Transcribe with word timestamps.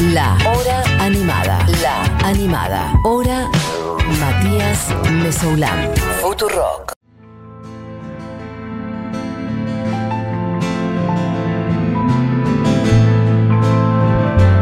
La 0.00 0.36
Hora 0.46 0.84
Animada. 1.00 1.58
La 1.82 2.04
Animada. 2.24 2.92
Hora 3.02 3.48
Matías 4.20 4.94
Mesoulán. 5.10 5.90
Futurock. 6.22 6.92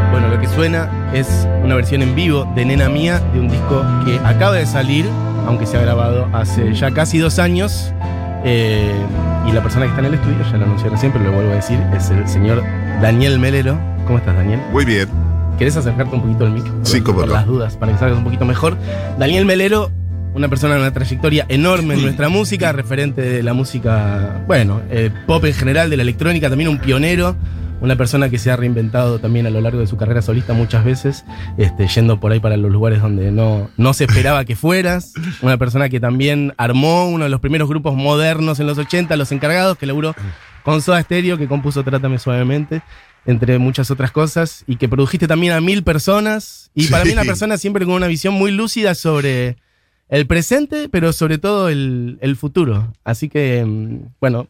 Bueno, 0.09 0.27
lo 0.29 0.39
que 0.41 0.47
suena 0.47 0.89
es 1.13 1.47
una 1.63 1.75
versión 1.75 2.01
en 2.01 2.15
vivo 2.15 2.51
de 2.55 2.65
Nena 2.65 2.89
Mía 2.89 3.19
de 3.31 3.39
un 3.39 3.47
disco 3.47 3.85
que 4.05 4.19
acaba 4.25 4.55
de 4.55 4.65
salir, 4.65 5.07
aunque 5.45 5.67
se 5.67 5.77
ha 5.77 5.81
grabado 5.81 6.27
hace 6.33 6.73
ya 6.73 6.89
casi 6.89 7.19
dos 7.19 7.37
años. 7.37 7.93
Eh, 8.43 8.91
y 9.45 9.51
la 9.51 9.61
persona 9.61 9.85
que 9.85 9.91
está 9.91 9.99
en 9.99 10.07
el 10.07 10.13
estudio, 10.15 10.43
ya 10.51 10.57
lo 10.57 10.65
anuncié 10.65 10.89
recién, 10.89 11.11
pero 11.11 11.25
lo 11.25 11.31
vuelvo 11.33 11.51
a 11.51 11.55
decir, 11.57 11.79
es 11.95 12.09
el 12.09 12.27
señor 12.27 12.63
Daniel 13.03 13.37
Melero. 13.37 13.77
¿Cómo 14.07 14.17
estás, 14.17 14.35
Daniel? 14.35 14.59
Muy 14.71 14.83
bien. 14.83 15.26
¿Querés 15.57 15.75
acercarte 15.75 16.15
un 16.15 16.21
poquito 16.21 16.45
al 16.45 16.51
mic? 16.51 16.65
Sí, 16.83 17.01
cómo 17.01 17.19
por 17.19 17.27
no. 17.29 17.33
las 17.33 17.47
dudas, 17.47 17.77
para 17.77 17.91
que 17.91 17.97
salgas 17.97 18.17
un 18.17 18.23
poquito 18.23 18.45
mejor. 18.45 18.77
Daniel 19.17 19.45
Melero, 19.45 19.91
una 20.35 20.49
persona 20.49 20.75
de 20.75 20.81
una 20.81 20.93
trayectoria 20.93 21.45
enorme 21.49 21.95
en 21.95 22.03
nuestra 22.03 22.29
música, 22.29 22.71
referente 22.71 23.21
de 23.21 23.41
la 23.41 23.53
música, 23.53 24.43
bueno, 24.45 24.81
eh, 24.91 25.09
pop 25.25 25.43
en 25.45 25.53
general, 25.53 25.89
de 25.89 25.97
la 25.97 26.03
electrónica, 26.03 26.49
también 26.49 26.69
un 26.69 26.77
pionero. 26.77 27.35
Una 27.79 27.95
persona 27.95 28.29
que 28.29 28.39
se 28.39 28.49
ha 28.49 28.55
reinventado 28.55 29.19
también 29.19 29.45
a 29.45 29.51
lo 29.51 29.61
largo 29.61 29.79
de 29.79 29.85
su 29.85 29.97
carrera 29.97 30.23
solista 30.23 30.53
muchas 30.53 30.83
veces, 30.83 31.25
este, 31.59 31.87
yendo 31.87 32.19
por 32.19 32.31
ahí 32.31 32.39
para 32.39 32.57
los 32.57 32.71
lugares 32.71 33.03
donde 33.03 33.31
no, 33.31 33.69
no 33.77 33.93
se 33.93 34.05
esperaba 34.05 34.45
que 34.45 34.55
fueras. 34.55 35.13
Una 35.43 35.57
persona 35.57 35.87
que 35.87 35.99
también 35.99 36.53
armó 36.57 37.07
uno 37.07 37.25
de 37.25 37.29
los 37.29 37.39
primeros 37.39 37.69
grupos 37.69 37.95
modernos 37.95 38.59
en 38.59 38.65
los 38.65 38.79
80, 38.79 39.15
Los 39.15 39.31
Encargados, 39.31 39.77
que 39.77 39.85
laburó 39.85 40.15
con 40.63 40.81
Soda 40.81 41.01
Stereo, 41.01 41.37
que 41.37 41.47
compuso 41.47 41.83
Trátame 41.83 42.17
Suavemente, 42.17 42.81
entre 43.27 43.59
muchas 43.59 43.91
otras 43.91 44.11
cosas, 44.11 44.63
y 44.65 44.77
que 44.77 44.89
produjiste 44.89 45.27
también 45.27 45.53
a 45.53 45.61
mil 45.61 45.83
personas. 45.83 46.71
Y 46.73 46.87
para 46.87 47.05
mí 47.05 47.11
una 47.11 47.23
persona 47.25 47.57
siempre 47.57 47.85
con 47.85 47.93
una 47.93 48.07
visión 48.07 48.33
muy 48.33 48.51
lúcida 48.51 48.95
sobre 48.95 49.57
el 50.09 50.25
presente, 50.25 50.89
pero 50.89 51.13
sobre 51.13 51.37
todo 51.37 51.69
el, 51.69 52.17
el 52.21 52.35
futuro. 52.37 52.93
Así 53.03 53.29
que, 53.29 53.63
mm, 53.65 54.13
bueno, 54.19 54.47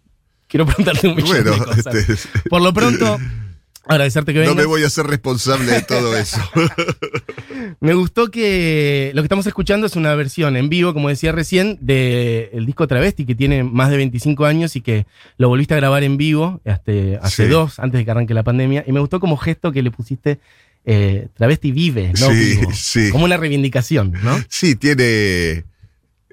quiero 0.48 0.66
preguntarte 0.66 1.08
un 1.08 1.16
millón 1.16 1.44
Bueno, 1.44 1.52
de 1.52 1.58
cosas. 1.58 1.96
este, 1.96 2.30
Por 2.50 2.62
lo 2.62 2.72
pronto, 2.74 3.18
agradecerte 3.88 4.34
que 4.34 4.40
no 4.40 4.46
vengas. 4.50 4.56
me 4.58 4.66
voy 4.66 4.84
a 4.84 4.88
hacer 4.88 5.06
responsable 5.08 5.72
de 5.72 5.82
todo 5.82 6.16
eso. 6.18 6.40
Me 7.80 7.94
gustó 7.94 8.30
que 8.32 9.12
lo 9.14 9.22
que 9.22 9.26
estamos 9.26 9.46
escuchando 9.48 9.88
es 9.88 9.96
una 9.96 10.14
versión 10.16 10.56
en 10.58 10.70
vivo, 10.70 10.94
como 10.94 11.10
decía 11.10 11.32
recién, 11.32 11.78
del 11.82 12.66
disco 12.66 12.88
Travesti, 12.88 13.26
que 13.26 13.36
tiene 13.36 13.64
más 13.64 13.90
de 13.90 13.98
25 13.98 14.46
años 14.46 14.76
y 14.76 14.82
que 14.82 15.06
lo 15.38 15.50
volviste 15.50 15.74
a 15.74 15.78
grabar 15.78 16.04
en 16.04 16.18
vivo 16.18 16.62
este, 16.66 17.20
hace 17.22 17.46
Sí. 17.46 17.50
dos, 17.50 17.80
antes 17.80 18.00
de 18.00 18.06
que 18.06 18.12
arranque 18.12 18.34
la 18.34 18.44
pandemia. 18.44 18.84
Y 18.88 18.92
me 18.92 19.00
gustó 19.00 19.20
como 19.20 19.38
gesto 19.38 19.72
que 19.72 19.82
le 19.82 19.92
pusiste 19.92 20.40
eh, 20.86 21.28
Travesti 21.36 21.72
vive, 21.72 22.14
¿no? 22.20 22.30
Sí, 22.30 22.56
vivo. 22.58 22.72
sí. 22.74 23.10
Como 23.12 23.26
una 23.26 23.38
reivindicación, 23.38 24.14
¿no? 24.24 24.38
Sí, 24.50 24.76
tiene 24.76 25.66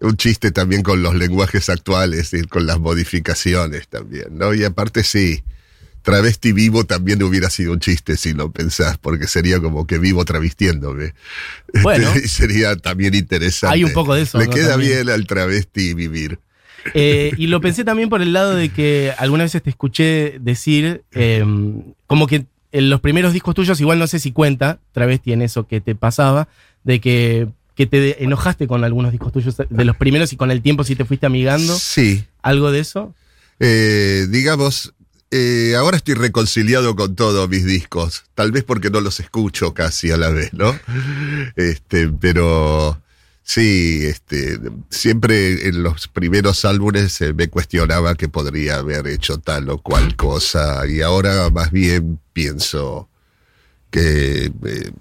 un 0.00 0.16
chiste 0.16 0.50
también 0.52 0.82
con 0.82 1.02
los 1.02 1.14
lenguajes 1.14 1.68
actuales 1.68 2.32
y 2.34 2.42
con 2.44 2.66
las 2.66 2.78
modificaciones 2.78 3.88
también, 3.88 4.26
¿no? 4.38 4.54
Y 4.54 4.62
aparte 4.64 5.02
sí, 5.02 5.42
travesti 6.04 6.52
vivo 6.52 6.84
también 6.84 7.20
hubiera 7.22 7.50
sido 7.50 7.72
un 7.72 7.80
chiste 7.80 8.16
si 8.16 8.34
lo 8.34 8.52
pensás, 8.52 8.98
porque 8.98 9.26
sería 9.26 9.58
como 9.60 9.86
que 9.86 9.98
vivo 9.98 10.24
travestiéndome. 10.24 11.14
Bueno. 11.82 12.08
Este, 12.08 12.20
y 12.26 12.28
sería 12.28 12.76
también 12.76 13.14
interesante. 13.14 13.74
Hay 13.74 13.84
un 13.84 13.92
poco 13.92 14.14
de 14.14 14.22
eso, 14.22 14.38
Le 14.38 14.46
¿no? 14.46 14.52
queda 14.52 14.70
También. 14.72 14.92
bien 14.92 15.08
al 15.10 15.26
travesti 15.26 15.94
vivir. 15.94 16.38
Eh, 16.92 17.32
y 17.38 17.46
lo 17.46 17.62
pensé 17.62 17.82
también 17.82 18.10
por 18.10 18.20
el 18.20 18.34
lado 18.34 18.54
de 18.54 18.68
que 18.68 19.12
algunas 19.16 19.46
veces 19.46 19.62
te 19.62 19.70
escuché 19.70 20.38
decir, 20.38 21.02
eh, 21.12 21.42
como 22.06 22.26
que 22.26 22.44
en 22.72 22.90
los 22.90 23.00
primeros 23.00 23.32
discos 23.32 23.54
tuyos, 23.54 23.80
igual 23.80 23.98
no 23.98 24.06
sé 24.06 24.18
si 24.18 24.30
cuenta, 24.32 24.80
travesti 24.92 25.32
en 25.32 25.40
eso 25.40 25.66
que 25.66 25.80
te 25.80 25.94
pasaba, 25.94 26.48
de 26.82 27.00
que, 27.00 27.48
que 27.74 27.86
te 27.86 28.22
enojaste 28.22 28.66
con 28.66 28.84
algunos 28.84 29.12
discos 29.12 29.32
tuyos 29.32 29.56
de 29.56 29.84
los 29.84 29.96
primeros 29.96 30.32
y 30.34 30.36
con 30.36 30.50
el 30.50 30.60
tiempo 30.60 30.84
si 30.84 30.94
te 30.96 31.06
fuiste 31.06 31.24
amigando, 31.24 31.74
Sí, 31.78 32.24
algo 32.42 32.70
de 32.70 32.80
eso. 32.80 33.14
Eh, 33.60 34.26
digamos, 34.28 34.92
eh, 35.36 35.74
ahora 35.74 35.96
estoy 35.96 36.14
reconciliado 36.14 36.94
con 36.94 37.16
todos 37.16 37.48
mis 37.48 37.64
discos, 37.64 38.22
tal 38.36 38.52
vez 38.52 38.62
porque 38.62 38.88
no 38.88 39.00
los 39.00 39.18
escucho 39.18 39.74
casi 39.74 40.12
a 40.12 40.16
la 40.16 40.28
vez, 40.28 40.52
¿no? 40.52 40.78
Este, 41.56 42.08
pero 42.08 43.02
sí, 43.42 43.98
este, 44.04 44.60
siempre 44.90 45.66
en 45.66 45.82
los 45.82 46.06
primeros 46.06 46.64
álbumes 46.64 47.20
eh, 47.20 47.32
me 47.32 47.48
cuestionaba 47.48 48.14
que 48.14 48.28
podría 48.28 48.76
haber 48.76 49.08
hecho 49.08 49.38
tal 49.38 49.70
o 49.70 49.78
cual 49.78 50.14
cosa 50.14 50.86
y 50.86 51.00
ahora 51.00 51.50
más 51.50 51.72
bien 51.72 52.20
pienso 52.32 53.08
que 53.90 54.52
eh, 54.64 54.92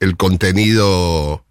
el 0.00 0.16
contenido 0.16 1.44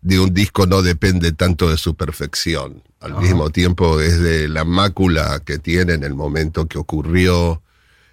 de 0.00 0.20
un 0.20 0.32
disco 0.32 0.66
no 0.66 0.80
depende 0.80 1.32
tanto 1.32 1.68
de 1.68 1.76
su 1.76 1.96
perfección. 1.96 2.82
Al 3.00 3.12
Ajá. 3.12 3.20
mismo 3.20 3.50
tiempo 3.50 4.00
es 4.00 4.18
de 4.20 4.48
la 4.48 4.64
mácula 4.64 5.40
que 5.44 5.58
tiene 5.58 5.94
en 5.94 6.02
el 6.02 6.14
momento 6.14 6.66
que 6.66 6.78
ocurrió 6.78 7.62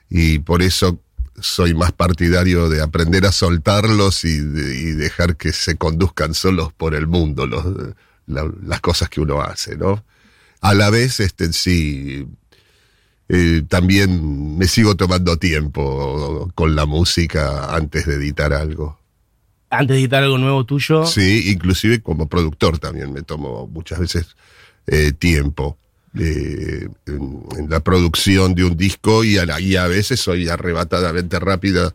y 0.09 0.39
por 0.39 0.61
eso 0.61 0.99
soy 1.39 1.73
más 1.73 1.91
partidario 1.93 2.69
de 2.69 2.81
aprender 2.81 3.25
a 3.25 3.31
soltarlos 3.31 4.23
y, 4.25 4.37
de- 4.39 4.77
y 4.77 4.83
dejar 4.91 5.35
que 5.35 5.51
se 5.53 5.77
conduzcan 5.77 6.33
solos 6.33 6.71
por 6.73 6.93
el 6.95 7.07
mundo 7.07 7.47
los- 7.47 7.65
la- 8.27 8.51
las 8.65 8.81
cosas 8.81 9.09
que 9.09 9.21
uno 9.21 9.41
hace, 9.41 9.75
¿no? 9.77 10.03
A 10.61 10.73
la 10.73 10.89
vez, 10.89 11.19
este, 11.19 11.51
sí, 11.53 12.27
eh, 13.29 13.63
también 13.67 14.57
me 14.57 14.67
sigo 14.67 14.95
tomando 14.95 15.37
tiempo 15.37 16.51
con 16.55 16.75
la 16.75 16.85
música 16.85 17.73
antes 17.75 18.05
de 18.05 18.15
editar 18.15 18.53
algo. 18.53 18.99
Antes 19.69 19.95
de 19.95 20.01
editar 20.01 20.23
algo 20.23 20.37
nuevo 20.37 20.65
tuyo, 20.65 21.05
Sí, 21.05 21.49
inclusive 21.51 22.01
como 22.01 22.27
productor 22.29 22.77
también 22.79 23.11
me 23.11 23.23
tomo 23.23 23.65
muchas 23.67 23.99
veces 23.99 24.35
eh, 24.87 25.11
tiempo 25.17 25.77
eh, 26.19 26.87
en, 27.07 27.43
la 27.69 27.79
producción 27.79 28.53
de 28.53 28.63
un 28.65 28.77
disco 28.77 29.23
y 29.23 29.37
a, 29.37 29.43
a 29.43 29.87
veces 29.87 30.19
soy 30.19 30.47
arrebatadamente 30.49 31.39
rápida, 31.39 31.93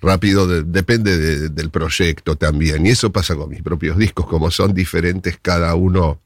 rápido, 0.00 0.46
de- 0.46 0.62
depende 0.62 1.16
de- 1.18 1.48
del 1.48 1.70
proyecto 1.70 2.36
también. 2.36 2.86
Y 2.86 2.90
eso 2.90 3.10
pasa 3.10 3.34
con 3.34 3.50
mis 3.50 3.62
propios 3.62 3.98
discos, 3.98 4.26
como 4.26 4.50
son 4.50 4.74
diferentes, 4.74 5.38
cada 5.42 5.74
uno 5.74 6.20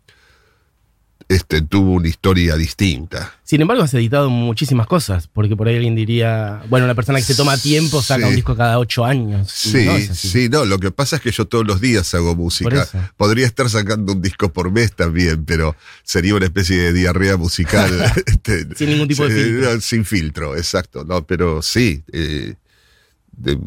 este, 1.35 1.63
tuvo 1.63 1.93
una 1.93 2.09
historia 2.09 2.57
distinta. 2.57 3.35
sin 3.45 3.61
embargo 3.61 3.83
has 3.83 3.93
editado 3.95 4.31
muchísimas 4.31 4.87
cosas, 4.87 5.29
porque 5.29 5.57
por 5.57 5.69
ahí 5.69 5.75
alguien 5.77 5.95
diría, 5.95 6.63
bueno, 6.71 6.87
una 6.87 6.95
persona 6.95 7.19
que 7.19 7.25
se 7.25 7.35
toma 7.35 7.57
tiempo 7.59 8.01
saca 8.03 8.23
Sí. 8.25 8.29
un 8.31 8.35
disco 8.37 8.57
cada 8.57 8.79
ocho 8.79 9.05
años. 9.05 9.51
Sí, 9.53 9.85
no 9.85 10.15
sí, 10.15 10.49
no, 10.49 10.65
lo 10.65 10.79
que 10.79 10.91
pasa 10.91 11.17
es 11.17 11.23
que 11.23 11.31
yo 11.33 11.45
todos 11.47 11.67
los 11.67 11.81
días 11.81 12.15
hago 12.15 12.35
música. 12.35 12.89
Podría 13.17 13.47
estar 13.47 13.69
sacando 13.69 14.13
un 14.15 14.23
disco 14.23 14.53
por 14.53 14.71
mes 14.71 14.93
también, 14.95 15.45
pero 15.45 15.77
sería 16.03 16.35
una 16.35 16.47
especie 16.47 16.77
de 16.79 16.93
diarrea 16.93 17.37
musical. 17.37 17.91
este, 18.27 18.67
Sin 18.75 18.91
ningún 18.91 19.09
tipo 19.09 19.27
de 19.29 19.35
filtro. 19.45 19.81
Sin 19.81 20.05
filtro, 20.05 20.57
exacto. 20.57 21.05
No, 21.05 21.27
pero 21.27 21.61
sí, 21.63 22.03
eh, 22.13 22.55
de- 23.37 23.59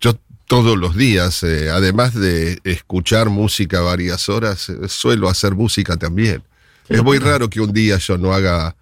yo 0.00 0.18
todos 0.46 0.78
los 0.78 0.96
días, 0.96 1.42
eh, 1.42 1.68
además 1.70 2.14
de 2.14 2.58
escuchar 2.64 3.28
música 3.28 3.80
varias 3.82 4.30
horas, 4.30 4.70
eh, 4.70 4.88
suelo 4.88 5.28
hacer 5.28 5.54
música 5.54 5.96
también. 5.98 6.42
Es 6.88 7.02
muy 7.02 7.18
raro 7.18 7.50
que 7.50 7.60
un 7.60 7.72
día 7.72 7.98
yo 7.98 8.18
no 8.18 8.32
haga 8.32 8.76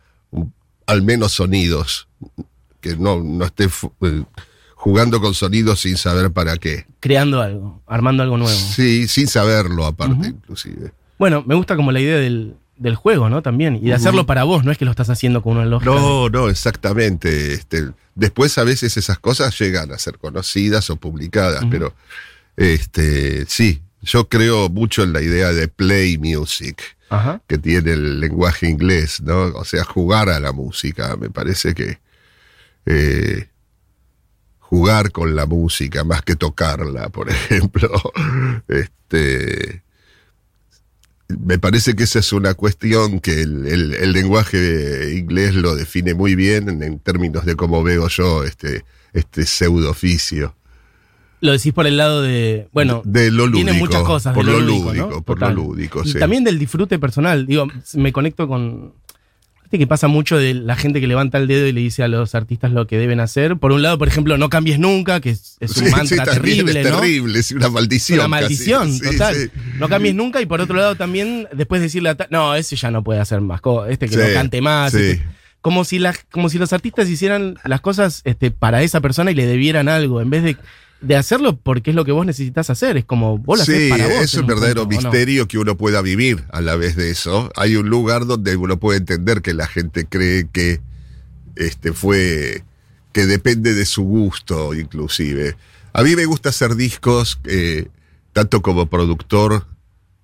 al 0.87 1.03
menos 1.03 1.33
sonidos, 1.33 2.09
que 2.81 2.97
no, 2.97 3.21
no 3.23 3.45
esté 3.45 3.65
eh, 3.65 4.23
jugando 4.75 5.21
con 5.21 5.35
sonidos 5.35 5.81
sin 5.81 5.97
saber 5.97 6.31
para 6.31 6.57
qué. 6.57 6.87
Creando 7.01 7.43
algo, 7.43 7.83
armando 7.87 8.23
algo 8.23 8.37
nuevo. 8.37 8.57
Sí, 8.57 9.09
sin 9.09 9.27
saberlo 9.27 9.85
aparte, 9.85 10.29
inclusive. 10.29 10.93
Bueno, 11.19 11.43
me 11.47 11.55
gusta 11.55 11.75
como 11.75 11.91
la 11.91 12.01
idea 12.01 12.19
del, 12.19 12.55
del 12.77 12.95
juego, 12.95 13.29
¿no? 13.29 13.43
También. 13.43 13.77
Y 13.77 13.87
de 13.87 13.95
hacerlo 13.95 14.27
para 14.27 14.45
vos, 14.45 14.65
no 14.65 14.71
es 14.71 14.79
que 14.79 14.85
lo 14.85 14.93
estás 14.93 15.11
haciendo 15.11 15.43
con 15.43 15.57
una 15.57 15.67
lógica. 15.67 15.91
No, 15.91 16.29
no, 16.29 16.49
exactamente. 16.49 17.55
Este, 17.55 17.91
después 18.15 18.57
a 18.59 18.65
veces 18.65 18.97
esas 18.97 19.19
cosas 19.19 19.59
llegan 19.59 19.91
a 19.93 19.99
ser 19.99 20.19
conocidas 20.19 20.89
o 20.91 20.97
publicadas, 20.97 21.65
pero 21.71 21.95
este, 22.57 23.47
sí, 23.47 23.83
yo 24.03 24.29
creo 24.29 24.69
mucho 24.69 25.03
en 25.03 25.13
la 25.13 25.23
idea 25.23 25.53
de 25.53 25.67
play 25.69 26.19
music 26.19 26.96
Que 27.47 27.59
tiene 27.59 27.93
el 27.93 28.21
lenguaje 28.21 28.69
inglés, 28.69 29.21
¿no? 29.23 29.47
O 29.55 29.65
sea, 29.65 29.85
jugar 29.85 30.29
a 30.29 30.41
la 30.41 30.53
música. 30.53 31.17
Me 31.17 31.31
parece 31.31 31.75
que 31.75 31.99
eh, 32.87 33.49
jugar 34.59 35.13
con 35.13 35.37
la 35.37 35.47
música 35.47 36.03
más 36.05 36.23
que 36.23 36.35
tocarla, 36.37 37.09
por 37.09 37.29
ejemplo. 37.31 37.91
Este, 38.69 39.83
me 41.29 41.59
parece 41.59 41.95
que 41.95 42.05
esa 42.05 42.21
es 42.21 42.33
una 42.33 42.55
cuestión 42.55 43.21
que 43.21 43.43
el, 43.43 43.67
el- 43.67 43.95
el 43.95 44.13
lenguaje 44.13 45.15
inglés 45.17 45.55
lo 45.55 45.75
define 45.75 46.15
muy 46.15 46.35
bien 46.37 46.69
en, 46.69 46.83
en 46.83 46.99
términos 47.01 47.45
de 47.45 47.57
cómo 47.57 47.83
veo 47.83 48.09
yo 48.09 48.45
este, 48.45 48.85
este 49.13 49.45
pseudo 49.47 49.91
oficio. 49.91 50.55
Lo 51.47 51.53
decís 51.53 51.73
por 51.73 51.87
el 51.87 51.97
lado 51.97 52.21
de. 52.23 52.69
Bueno, 52.73 53.01
de 53.05 53.31
lo 53.31 53.47
lúdico. 53.47 53.65
tiene 53.65 53.73
muchas 53.79 54.03
cosas. 54.03 54.35
Por 54.35 54.45
de 54.45 54.53
lo 54.53 54.61
lúdico, 54.61 54.89
lúdico, 54.93 55.07
¿no? 55.11 55.23
por 55.23 55.39
Total. 55.39 55.55
lo 55.55 55.63
lúdico, 55.63 56.03
Y 56.05 56.13
sí. 56.13 56.19
también 56.19 56.45
del 56.45 56.59
disfrute 56.59 56.99
personal. 56.99 57.47
Digo, 57.47 57.67
me 57.95 58.13
conecto 58.13 58.47
con. 58.49 58.93
Viste 59.63 59.79
que 59.79 59.87
pasa 59.89 60.07
mucho 60.07 60.37
de 60.39 60.55
la 60.55 60.77
gente 60.77 61.01
que 61.01 61.09
levanta 61.09 61.39
el 61.39 61.49
dedo 61.49 61.67
y 61.67 61.73
le 61.73 61.81
dice 61.81 62.05
a 62.05 62.09
los 62.09 62.37
artistas 62.37 62.71
lo 62.71 62.87
que 62.87 62.99
deben 62.99 63.19
hacer. 63.19 63.57
Por 63.57 63.73
un 63.73 63.83
lado, 63.83 63.99
por 63.99 64.07
ejemplo, 64.07 64.39
no 64.39 64.49
cambies 64.49 64.79
nunca, 64.79 65.21
que 65.21 65.31
es, 65.31 65.57
es 65.59 65.77
un 65.77 65.87
Sí, 65.87 65.91
mantra 65.91 66.25
sí, 66.25 66.31
terrible, 66.35 66.81
es 66.83 66.89
¿no? 66.91 67.01
terrible, 67.01 67.39
es 67.41 67.51
una 67.51 67.69
maldición. 67.69 68.19
Una 68.21 68.29
maldición, 68.29 68.97
casi. 68.99 69.13
Total. 69.19 69.35
sí. 69.35 69.51
No 69.81 69.89
cambies 69.89 70.15
nunca. 70.15 70.41
Y 70.41 70.47
por 70.47 70.61
otro 70.61 70.77
lado, 70.77 70.95
también 70.95 71.49
después 71.53 71.81
decirle 71.83 72.11
a 72.11 72.17
no, 72.31 72.55
ese 72.55 72.77
ya 72.77 72.93
no 72.93 73.03
puede 73.03 73.19
hacer 73.19 73.41
más. 73.41 73.61
Este 73.89 74.09
que 74.09 74.17
no 74.17 74.23
cante 74.35 74.61
más. 74.61 74.93
sí. 74.93 74.99
este- 74.99 75.25
como 75.63 75.83
si 75.85 75.99
las, 75.99 76.19
como 76.31 76.49
si 76.49 76.59
los 76.59 76.73
artistas 76.73 77.09
hicieran 77.09 77.57
las 77.65 77.81
cosas 77.81 78.21
este, 78.23 78.53
para 78.53 78.83
esa 78.85 79.01
persona 79.01 79.33
y 79.33 79.35
le 79.35 79.47
debieran 79.47 79.89
algo, 79.89 80.21
en 80.21 80.31
vez 80.31 80.45
de, 80.45 80.57
de 81.01 81.17
hacerlo 81.17 81.57
porque 81.57 81.91
es 81.91 81.97
lo 81.97 82.05
que 82.05 82.13
vos 82.13 82.25
necesitas 82.27 82.71
hacer. 82.71 82.97
Es 82.97 83.05
como 83.05 83.39
vos 83.39 83.59
lo 83.59 83.63
haces 83.63 83.83
Sí, 83.85 83.89
para 83.91 84.07
vos. 84.09 84.23
es 84.23 84.35
un 84.35 84.47
verdadero 84.47 84.83
punto, 84.83 84.99
¿o 84.99 85.03
no? 85.03 85.11
misterio 85.11 85.47
que 85.49 85.59
uno 85.59 85.77
pueda 85.77 86.01
vivir 86.03 86.45
a 86.51 86.61
la 86.61 86.77
vez 86.77 86.97
de 86.97 87.11
eso. 87.11 87.51
Hay 87.57 87.77
un 87.77 87.89
lugar 87.89 88.27
donde 88.27 88.57
uno 88.57 88.79
puede 88.79 88.99
entender 88.99 89.43
que 89.43 89.55
la 89.55 89.67
gente 89.67 90.07
cree 90.07 90.49
que 90.51 90.81
este 91.57 91.93
fue 91.93 92.65
que 93.13 93.27
depende 93.27 93.73
de 93.75 93.87
su 93.87 94.03
gusto, 94.03 94.75
inclusive. 94.75 95.57
A 95.93 96.03
mí 96.03 96.15
me 96.17 96.27
gusta 96.27 96.51
hacer 96.51 96.75
discos, 96.77 97.41
eh, 97.45 97.89
tanto 98.33 98.61
como 98.61 98.87
productor 98.87 99.67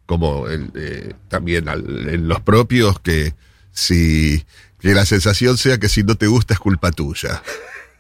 como 0.04 0.48
en, 0.50 0.70
eh, 0.74 1.14
también 1.28 1.68
al- 1.68 2.08
en 2.10 2.28
los 2.28 2.40
propios, 2.40 2.98
que 3.00 3.34
si 3.72 4.44
que 4.80 4.92
la 4.94 5.06
sensación 5.06 5.56
sea 5.56 5.78
que 5.78 5.88
si 5.88 6.02
no 6.02 6.16
te 6.16 6.26
gusta 6.26 6.52
es 6.54 6.60
culpa 6.60 6.90
tuya. 6.90 7.42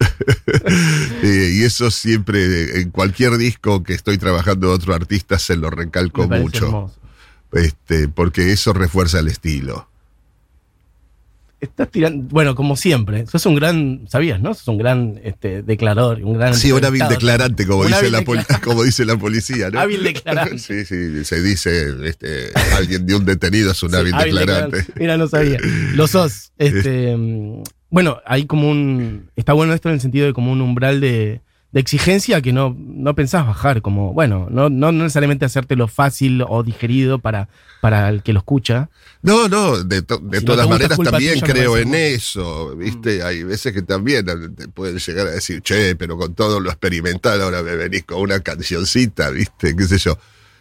Eh, 1.24 1.50
y 1.54 1.62
eso 1.64 1.90
siempre, 1.90 2.80
en 2.80 2.90
cualquier 2.90 3.36
disco 3.36 3.82
que 3.82 3.94
estoy 3.94 4.18
trabajando 4.18 4.68
de 4.68 4.74
otro 4.74 4.94
artista, 4.94 5.38
se 5.38 5.56
lo 5.56 5.70
recalco 5.70 6.26
Me 6.28 6.40
mucho. 6.40 6.66
hermoso. 6.66 6.96
Este, 7.52 8.08
porque 8.08 8.52
eso 8.52 8.72
refuerza 8.72 9.20
el 9.20 9.28
estilo. 9.28 9.88
Estás 11.60 11.90
tirando, 11.92 12.26
bueno, 12.30 12.56
como 12.56 12.74
siempre, 12.74 13.24
sos 13.28 13.46
un 13.46 13.54
gran, 13.54 14.06
¿sabías, 14.08 14.40
no? 14.40 14.52
Sos 14.52 14.66
un 14.66 14.78
gran 14.78 15.20
este, 15.22 15.62
declarador, 15.62 16.20
un 16.24 16.36
gran 16.36 16.54
Sí, 16.54 16.72
un 16.72 16.84
hábil 16.84 17.04
declarante, 17.08 17.66
como 17.68 17.84
dice, 17.84 17.98
hábil 17.98 18.12
la 18.12 18.22
poli- 18.22 18.38
declarante. 18.40 18.66
como 18.68 18.82
dice 18.82 19.04
la 19.04 19.16
policía, 19.16 19.70
¿no? 19.70 19.78
Hábil 19.78 20.02
declarante. 20.02 20.58
Sí, 20.58 20.84
sí, 20.84 21.24
se 21.24 21.40
dice, 21.40 21.94
este, 22.04 22.50
alguien 22.76 23.06
de 23.06 23.14
un 23.14 23.24
detenido 23.24 23.70
es 23.70 23.82
un 23.84 23.90
Sí, 23.90 23.96
hábil 23.96 24.14
hábil 24.14 24.34
declarante. 24.34 24.76
declarante. 24.78 25.00
Mira, 25.00 25.16
no 25.16 25.28
sabía. 25.28 25.58
Lo 25.94 26.08
sos. 26.08 26.50
Este, 26.58 27.16
bueno, 27.92 28.20
hay 28.26 28.46
como 28.46 28.68
un. 28.68 29.30
Está 29.36 29.52
bueno 29.52 29.72
esto 29.74 29.88
en 29.88 29.94
el 29.94 30.00
sentido 30.00 30.26
de 30.26 30.32
como 30.32 30.50
un 30.50 30.60
umbral 30.60 31.00
de, 31.00 31.42
de 31.72 31.80
exigencia 31.80 32.40
que 32.40 32.52
no, 32.52 32.74
no 32.76 33.14
pensás 33.14 33.46
bajar. 33.46 33.82
Como, 33.82 34.12
bueno, 34.14 34.48
no, 34.50 34.70
no 34.70 34.90
necesariamente 34.92 35.44
hacértelo 35.44 35.86
fácil 35.88 36.42
o 36.48 36.62
digerido 36.62 37.18
para, 37.20 37.48
para 37.82 38.08
el 38.08 38.22
que 38.22 38.32
lo 38.32 38.38
escucha. 38.40 38.88
No, 39.20 39.46
no, 39.46 39.84
de, 39.84 40.00
to- 40.02 40.18
de 40.18 40.38
Si 40.40 40.44
no 40.46 40.52
te 40.52 40.56
todas 40.56 40.66
gusta, 40.66 40.88
maneras 40.88 40.98
también 41.12 41.34
tuya, 41.40 41.52
creo 41.52 41.76
en 41.76 41.94
eso, 41.94 42.74
¿viste? 42.76 43.22
Hay 43.22 43.44
veces 43.44 43.72
que 43.72 43.82
también 43.82 44.24
te 44.56 44.66
pueden 44.68 44.98
llegar 44.98 45.26
a 45.26 45.30
decir, 45.30 45.60
che, 45.60 45.94
pero 45.94 46.16
con 46.16 46.34
todo 46.34 46.58
lo 46.60 46.70
experimental 46.70 47.40
ahora 47.42 47.62
me 47.62 47.76
venís 47.76 48.04
con 48.04 48.20
una 48.22 48.40
cancioncita, 48.40 49.30
¿viste? 49.30 49.76
¿Qué 49.76 49.84
sé 49.84 49.98
yo? 49.98 50.18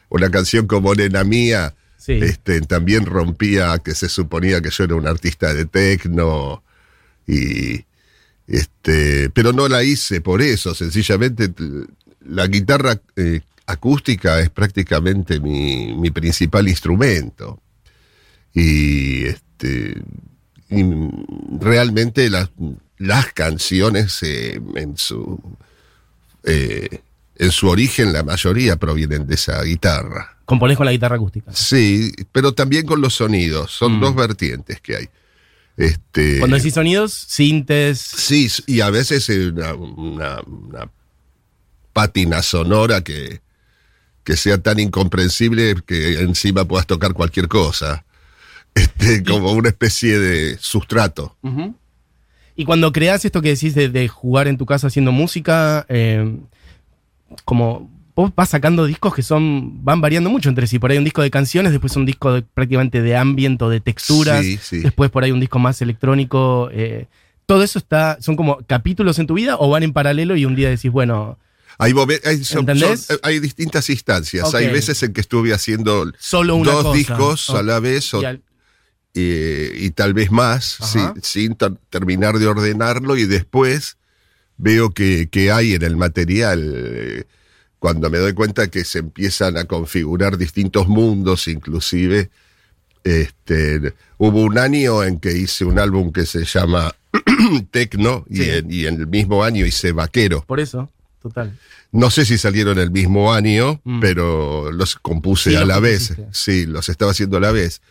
Una 0.09 0.29
canción 0.29 0.67
como 0.67 0.93
Nena 0.93 1.23
Mía, 1.23 1.73
Sí. 1.97 2.13
este, 2.13 2.59
también 2.61 3.05
rompía 3.05 3.77
que 3.79 3.93
se 3.95 4.09
suponía 4.09 4.59
que 4.59 4.69
yo 4.71 4.83
era 4.85 4.95
un 4.95 5.07
artista 5.07 5.53
de 5.53 5.65
tecno 5.65 6.63
y 7.27 7.85
este, 8.47 9.29
pero 9.29 9.53
no 9.53 9.67
la 9.67 9.83
hice 9.83 10.21
por 10.21 10.41
eso, 10.41 10.73
sencillamente 10.75 11.51
la 12.25 12.47
guitarra 12.47 12.99
eh, 13.15 13.41
acústica 13.65 14.39
es 14.41 14.49
prácticamente 14.49 15.39
mi, 15.39 15.93
mi 15.95 16.11
principal 16.11 16.67
instrumento 16.67 17.61
y 18.53 19.25
este 19.25 20.01
y 20.69 20.83
realmente 21.59 22.29
las, 22.29 22.49
las 22.97 23.31
canciones 23.33 24.21
eh, 24.23 24.59
en 24.75 24.97
su 24.97 25.39
eh, 26.43 27.01
en 27.37 27.51
su 27.51 27.67
origen 27.69 28.13
la 28.13 28.23
mayoría 28.23 28.75
provienen 28.75 29.25
de 29.25 29.35
esa 29.35 29.61
guitarra. 29.63 30.37
Componés 30.45 30.77
con 30.77 30.85
la 30.85 30.91
guitarra 30.91 31.15
acústica. 31.15 31.51
Sí, 31.53 32.11
pero 32.31 32.53
también 32.53 32.85
con 32.85 33.01
los 33.01 33.15
sonidos. 33.15 33.71
Son 33.71 33.97
Mm. 33.97 33.99
dos 34.01 34.15
vertientes 34.15 34.79
que 34.81 34.95
hay. 34.97 35.09
Este, 35.81 36.39
Cuando 36.39 36.57
decís 36.57 36.73
sonidos, 36.73 37.11
sintes. 37.13 37.99
sí, 37.99 38.47
y 38.67 38.81
a 38.81 38.89
veces 38.89 39.27
una, 39.29 39.73
una- 39.73 40.41
una 40.45 40.91
pátina 41.93 42.41
sonora 42.43 43.03
que, 43.03 43.41
que 44.23 44.37
sea 44.37 44.57
tan 44.61 44.79
incomprensible 44.79 45.75
que 45.85 46.19
encima 46.21 46.65
puedas 46.65 46.85
tocar 46.87 47.13
cualquier 47.13 47.47
cosa. 47.47 48.05
Este, 48.73 49.23
como 49.23 49.51
una 49.51 49.67
especie 49.69 50.17
de 50.17 50.57
sustrato. 50.59 51.35
Y 52.55 52.63
cuando 52.63 52.91
creas 52.93 53.25
esto 53.25 53.41
que 53.41 53.49
decís 53.49 53.75
de, 53.75 53.89
de 53.89 54.07
jugar 54.07 54.47
en 54.47 54.57
tu 54.57 54.65
casa 54.65 54.87
haciendo 54.87 55.11
música, 55.11 55.85
eh, 55.89 56.37
como 57.43 57.89
vos 58.21 58.31
vas 58.35 58.49
sacando 58.49 58.85
discos 58.85 59.13
que 59.13 59.21
son 59.23 59.83
van 59.83 60.01
variando 60.01 60.29
mucho 60.29 60.49
entre 60.49 60.67
sí. 60.67 60.79
Por 60.79 60.91
ahí 60.91 60.97
un 60.97 61.03
disco 61.03 61.21
de 61.21 61.29
canciones, 61.31 61.71
después 61.71 61.95
un 61.95 62.05
disco 62.05 62.33
de- 62.33 62.41
prácticamente 62.41 63.01
de 63.01 63.15
ambiente 63.15 63.63
o 63.65 63.69
de 63.69 63.79
texturas, 63.79 64.43
Sí, 64.45 64.57
sí. 64.61 64.77
después 64.79 65.11
por 65.11 65.23
ahí 65.23 65.31
un 65.31 65.39
disco 65.39 65.59
más 65.59 65.81
electrónico. 65.81 66.69
eh, 66.71 67.07
todo 67.45 67.63
eso 67.63 67.79
está, 67.79 68.17
son 68.21 68.35
como 68.37 68.59
capítulos 68.65 69.19
en 69.19 69.27
tu 69.27 69.33
vida 69.33 69.57
o 69.59 69.69
van 69.69 69.83
en 69.83 69.91
paralelo 69.91 70.35
y 70.37 70.45
un 70.45 70.55
día 70.55 70.69
decís, 70.69 70.89
bueno, 70.91 71.37
Hay, 71.77 71.93
hay, 72.23 72.43
son- 72.45 72.59
¿Entendés? 72.59 73.01
son- 73.01 73.19
hay 73.23 73.39
distintas 73.39 73.89
instancias. 73.89 74.53
Hay 74.53 74.67
veces 74.69 75.01
en 75.03 75.11
que 75.13 75.19
estuve 75.21 75.53
haciendo 75.53 76.11
solo 76.19 76.55
una 76.55 76.71
dos 76.71 76.83
cosa. 76.83 76.97
discos 76.97 77.49
a 77.49 77.61
la 77.63 77.79
vez 77.79 78.13
o 78.13 78.21
y 78.21 78.25
al- 78.25 78.41
eh, 79.13 79.73
y 79.75 79.89
tal 79.91 80.13
vez 80.13 80.31
más, 80.31 80.77
sin 81.23 81.55
ter- 81.55 81.77
terminar 81.89 82.37
de 82.39 82.47
ordenarlo 82.47 83.17
y 83.17 83.25
después 83.25 83.97
veo 84.57 84.91
que, 84.91 85.27
que 85.29 85.51
hay 85.51 85.73
en 85.73 85.81
el 85.83 85.97
material, 85.97 86.71
eh, 86.75 87.23
cuando 87.81 88.11
me 88.11 88.19
doy 88.19 88.33
cuenta 88.33 88.67
que 88.67 88.83
se 88.85 88.99
empiezan 88.99 89.57
a 89.57 89.65
configurar 89.65 90.37
distintos 90.37 90.87
mundos 90.87 91.47
inclusive. 91.47 92.29
Este, 93.03 93.93
hubo 94.19 94.43
un 94.43 94.59
año 94.59 95.03
en 95.03 95.19
que 95.19 95.35
hice 95.35 95.65
un 95.65 95.79
álbum 95.79 96.11
que 96.11 96.27
se 96.27 96.45
llama 96.45 96.93
Tecno 97.71 98.23
y, 98.29 98.43
en, 98.43 98.71
y 98.71 98.85
en 98.85 98.99
el 99.01 99.07
mismo 99.07 99.43
año 99.43 99.65
hice 99.65 99.93
Vaquero. 99.93 100.43
por 100.45 100.59
eso, 100.59 100.91
total. 101.23 101.57
No 101.91 102.11
sé 102.11 102.23
si 102.25 102.37
salieron 102.37 102.77
el 102.77 102.91
mismo 102.91 103.33
año, 103.33 103.81
Mm. 103.83 103.99
pero 103.99 104.71
los 104.71 104.95
compuse 104.97 105.49
Sí, 105.49 105.55
a 105.55 105.65
la 105.65 105.79
vez. 105.79 106.13
Sí, 106.31 106.67
los 106.67 106.87
estaba 106.87 107.11
haciendo 107.11 107.37
a 107.37 107.39
la 107.39 107.51
vez. 107.51 107.81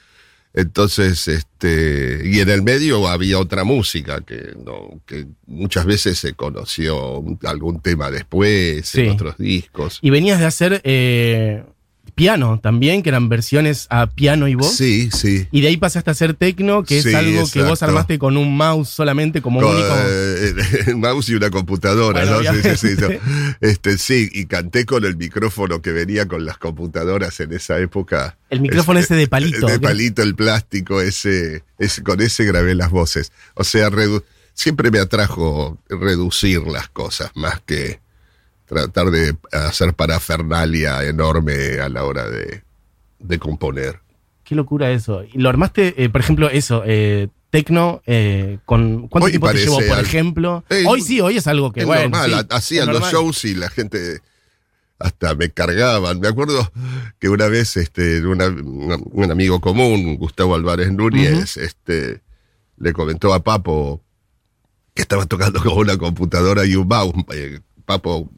Entonces, 0.53 1.29
este, 1.29 2.23
y 2.25 2.41
en 2.41 2.49
el 2.51 2.63
medio 2.63 3.07
había 3.09 3.39
otra 3.39 3.63
música 3.65 4.21
que, 4.21 4.53
no, 4.65 5.01
que 5.07 5.27
muchas 5.47 5.85
veces 5.87 6.19
se 6.19 6.33
conoció 6.35 7.23
algún 7.45 7.81
tema 7.81 8.11
después, 8.11 8.89
Sí. 8.89 9.03
en 9.03 9.11
otros 9.11 9.39
discos. 9.39 9.99
Y 10.03 10.11
venías 10.11 10.41
de 10.41 10.47
hacer 10.47 10.81
eh, 10.85 11.63
piano 12.11 12.61
también, 12.63 13.03
que 13.03 13.09
eran 13.09 13.29
versiones 13.29 13.87
a 13.91 14.07
piano 14.09 14.49
y 14.49 14.55
voz. 14.55 14.75
Sí, 14.77 15.11
sí. 15.11 15.47
Y 15.51 15.61
de 15.63 15.69
ahí 15.69 15.77
pasaste 15.77 16.11
a 16.11 16.13
hacer 16.13 16.35
tecno, 16.35 16.83
que 16.85 17.03
Sí, 17.03 17.09
es 17.09 17.15
algo 17.15 17.49
que 17.51 17.63
vos 17.63 17.83
armaste 17.83 18.19
con 18.19 18.37
un 18.37 18.57
mouse 18.57 18.89
solamente 18.89 19.41
como 19.43 19.61
Con, 19.61 19.75
único. 19.75 19.95
eh, 19.97 20.95
mouse 20.97 21.29
y 21.31 21.35
una 21.35 21.51
computadora, 21.51 22.25
Bueno, 22.25 22.43
¿no? 22.53 22.63
Sí, 22.63 22.77
sí, 22.77 22.95
no. 23.01 23.09
Este, 23.61 23.99
sí, 23.99 24.29
y 24.33 24.47
canté 24.47 24.85
con 24.87 25.05
el 25.05 25.17
micrófono 25.17 25.81
que 25.83 25.93
venía 25.93 26.27
con 26.27 26.45
las 26.45 26.59
computadoras 26.59 27.41
en 27.41 27.53
esa 27.53 27.79
época. 27.79 28.37
El 28.51 28.61
micrófono 28.61 28.99
Este, 28.99 29.15
ese 29.15 29.21
de 29.21 29.29
palito. 29.29 29.67
De 29.67 29.79
palito, 29.81 30.23
el 30.23 30.35
plástico, 30.35 31.01
ese, 31.01 31.63
ese, 31.79 32.03
con 32.03 32.21
ese 32.21 32.45
grabé 32.45 32.75
las 32.75 32.91
voces. 32.91 33.33
O 33.55 33.65
sea, 33.65 33.91
redu- 33.91 34.25
siempre 34.55 34.91
me 34.91 34.99
atrajo 34.99 35.79
reducir 35.89 36.61
las 36.67 36.89
cosas 36.89 37.31
más 37.35 37.61
que 37.65 38.01
tratar 38.71 39.11
de 39.11 39.37
hacer 39.53 39.95
parafernalia 39.95 41.05
enorme 41.05 41.81
a 41.81 41.89
la 41.89 42.05
hora 42.05 42.29
de, 42.31 42.63
de 43.19 43.39
componer. 43.41 43.99
Qué 44.45 44.55
locura 44.55 44.91
eso. 44.93 45.25
Y 45.25 45.39
lo 45.39 45.49
armaste, 45.49 46.03
eh, 46.03 46.09
por 46.09 46.21
ejemplo, 46.21 46.49
eso, 46.49 46.83
eh, 46.87 47.29
tecno, 47.51 48.01
eh, 48.07 48.59
con 48.65 49.09
¿cuánto 49.09 49.27
Hoy 49.27 49.33
tiempo 49.33 49.51
te 49.51 49.59
llevó, 49.59 49.79
por 49.79 49.99
al- 49.99 50.05
ejemplo? 50.05 50.65
Eh, 50.71 50.85
hoy 50.87 51.01
sí, 51.03 51.21
hoy 51.21 51.37
es 51.37 51.47
algo 51.49 51.73
que, 51.73 51.81
es 51.81 51.87
bueno, 51.87 52.03
normal, 52.03 52.31
sí, 52.31 52.37
ha- 52.51 52.57
hacían 52.57 52.83
es 52.89 52.95
los 52.95 53.03
normal. 53.03 53.13
shows 53.13 53.45
y 53.45 53.55
la 53.57 53.71
gente 53.71 54.21
hasta 55.01 55.35
me 55.35 55.51
cargaban. 55.51 56.21
Me 56.21 56.29
acuerdo 56.29 56.71
que 57.19 57.29
una 57.29 57.49
vez 57.49 57.77
este, 57.77 58.25
una- 58.25 58.47
una- 58.49 58.99
un 59.13 59.31
amigo 59.33 59.61
común, 59.61 60.17
Gustavo 60.17 60.55
Álvarez 60.55 60.93
Núñez, 60.93 61.57
este, 61.57 62.21
le 62.79 62.93
comentó 62.93 63.35
a 63.35 63.43
Papo 63.43 64.01
que 64.95 65.03
estaba 65.03 65.27
tocando 65.27 65.61
con 65.61 65.73
una 65.77 65.97
computadora 65.97 66.65
y 66.67 66.75
un 66.77 66.87
mouse. 66.87 67.15
Papo, 67.91 68.31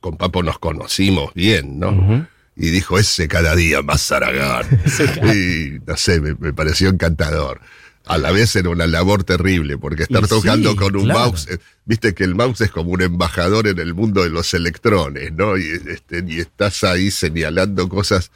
con 0.00 0.16
Papo 0.16 0.42
nos 0.42 0.58
conocimos 0.58 1.32
bien, 1.34 1.78
¿no? 1.78 2.26
Y 2.56 2.70
dijo, 2.70 2.98
ese 2.98 3.28
cada 3.28 3.54
día 3.54 3.80
más 3.80 4.10
Aragán. 4.10 4.66
y 5.36 5.78
no 5.86 5.96
sé, 5.96 6.20
me, 6.20 6.34
me 6.34 6.52
pareció 6.52 6.88
encantador. 6.88 7.60
A 8.06 8.18
la 8.18 8.32
vez 8.32 8.56
era 8.56 8.70
una 8.70 8.88
labor 8.88 9.22
terrible, 9.22 9.78
porque 9.78 10.02
estar 10.02 10.24
Y 10.24 10.26
tocando 10.26 10.72
sí, 10.72 10.76
con 10.76 10.96
un 10.96 11.04
claro. 11.04 11.20
mouse, 11.20 11.46
eh, 11.48 11.58
viste 11.84 12.12
que 12.12 12.24
el 12.24 12.34
mouse 12.34 12.62
es 12.62 12.72
como 12.72 12.90
un 12.90 13.02
embajador 13.02 13.68
en 13.68 13.78
el 13.78 13.94
mundo 13.94 14.24
de 14.24 14.30
los 14.30 14.52
electrones, 14.52 15.32
¿no? 15.32 15.56
Y, 15.56 15.70
este, 15.86 16.24
y 16.26 16.40
estás 16.40 16.82
ahí 16.82 17.12
señalando 17.12 17.88
cosas. 17.88 18.32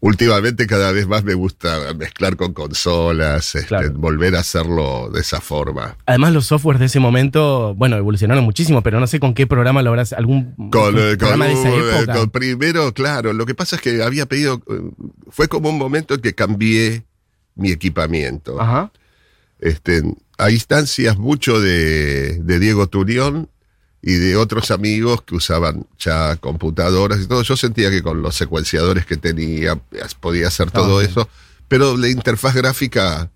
Últimamente 0.00 0.66
cada 0.66 0.92
vez 0.92 1.06
más 1.06 1.24
me 1.24 1.34
gusta 1.34 1.94
mezclar 1.94 2.36
con 2.36 2.52
consolas, 2.52 3.54
este, 3.54 3.66
Claro. 3.68 3.92
volver 3.94 4.36
a 4.36 4.40
hacerlo 4.40 5.08
de 5.10 5.20
esa 5.20 5.40
forma. 5.40 5.96
Además, 6.06 6.32
los 6.34 6.46
softwares 6.46 6.80
de 6.80 6.86
ese 6.86 7.00
momento, 7.00 7.74
bueno, 7.74 7.96
evolucionaron 7.96 8.44
muchísimo, 8.44 8.82
pero 8.82 9.00
no 9.00 9.06
sé 9.06 9.18
con 9.20 9.32
qué 9.34 9.46
programa 9.46 9.82
lo 9.82 9.90
habrás. 9.90 10.12
¿Algún 10.12 10.54
Con, 10.70 10.98
eh, 10.98 11.08
con 11.10 11.18
programa 11.18 11.46
de 11.46 11.52
esa 11.54 11.72
un, 11.72 11.80
época? 11.88 12.14
con 12.14 12.30
primero, 12.30 12.92
claro, 12.92 13.32
lo 13.32 13.46
que 13.46 13.54
pasa 13.54 13.76
es 13.76 13.82
que 13.82 14.02
había 14.02 14.26
pedido, 14.26 14.62
eh, 14.70 14.80
fue 15.30 15.48
como 15.48 15.70
un 15.70 15.78
momento 15.78 16.14
en 16.14 16.20
que 16.20 16.34
cambié 16.34 17.04
mi 17.54 17.70
equipamiento. 17.70 18.60
Ajá. 18.60 18.92
Este, 19.60 20.02
a 20.36 20.50
instancias 20.50 21.16
mucho 21.16 21.60
de, 21.60 22.38
de 22.42 22.58
Diego 22.58 22.88
Turión 22.88 23.48
y 24.06 24.12
de 24.16 24.36
otros 24.36 24.70
amigos 24.70 25.22
que 25.22 25.34
usaban 25.34 25.86
ya 25.98 26.36
computadoras 26.36 27.20
y 27.22 27.26
todo. 27.26 27.42
Yo 27.42 27.56
sentía 27.56 27.90
que 27.90 28.02
con 28.02 28.20
los 28.20 28.34
secuenciadores 28.36 29.06
que 29.06 29.16
tenía 29.16 29.80
podía 30.20 30.48
hacer 30.48 30.70
todo 30.70 31.00
eso, 31.00 31.26
pero 31.68 31.96
la 31.96 32.10
interfaz 32.10 32.54
gráfica 32.54 33.30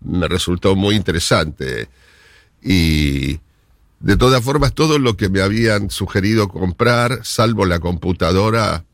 me 0.00 0.26
resultó 0.26 0.76
muy 0.76 0.96
interesante. 0.96 1.90
Y 2.62 3.38
de 4.00 4.16
todas 4.16 4.42
formas, 4.42 4.72
todo 4.72 4.98
lo 4.98 5.14
que 5.18 5.28
me 5.28 5.42
habían 5.42 5.90
sugerido 5.90 6.48
comprar, 6.48 7.20
salvo 7.22 7.66
la 7.66 7.78
computadora, 7.78 8.86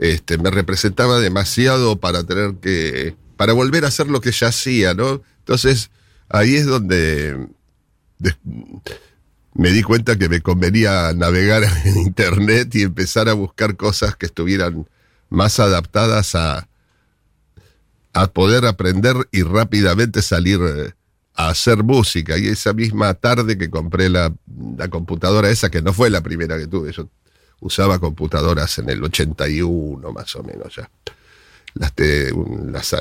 este, 0.00 0.36
me 0.36 0.50
representaba 0.50 1.20
demasiado 1.20 2.00
para 2.00 2.24
tener 2.24 2.54
que, 2.56 3.14
para 3.36 3.52
volver 3.52 3.84
a 3.84 3.88
hacer 3.88 4.08
lo 4.08 4.20
que 4.20 4.32
ya 4.32 4.48
hacía, 4.48 4.94
¿no? 4.94 5.22
Entonces, 5.38 5.90
ahí 6.28 6.56
es 6.56 6.66
donde 6.66 7.46
de- 8.18 8.34
me 9.60 9.70
di 9.72 9.82
cuenta 9.82 10.16
que 10.16 10.28
me 10.30 10.40
convenía 10.40 11.12
navegar 11.12 11.62
en 11.84 11.98
internet 11.98 12.74
y 12.74 12.82
empezar 12.82 13.28
a 13.28 13.34
buscar 13.34 13.76
cosas 13.76 14.16
que 14.16 14.24
estuvieran 14.26 14.88
más 15.28 15.60
adaptadas 15.60 16.34
a, 16.34 16.66
a 18.14 18.26
poder 18.28 18.64
aprender 18.64 19.16
y 19.32 19.42
rápidamente 19.42 20.22
salir 20.22 20.60
eh, 20.62 20.92
a 21.34 21.50
hacer 21.50 21.84
música. 21.84 22.38
Y 22.38 22.48
esa 22.48 22.72
misma 22.72 23.12
tarde 23.14 23.58
que 23.58 23.68
compré 23.68 24.08
la, 24.08 24.32
la 24.78 24.88
computadora 24.88 25.50
esa, 25.50 25.70
que 25.70 25.82
no 25.82 25.92
fue 25.92 26.08
la 26.08 26.22
primera 26.22 26.56
que 26.58 26.66
tuve, 26.66 26.90
yo 26.92 27.08
usaba 27.60 27.98
computadoras 27.98 28.78
en 28.78 28.88
el 28.88 29.04
81 29.04 30.12
más 30.12 30.34
o 30.36 30.42
menos 30.42 30.74
ya. 30.74 30.90
Las, 31.74 31.92
te- 31.94 32.32
las, 32.64 32.94
eh, 32.94 32.98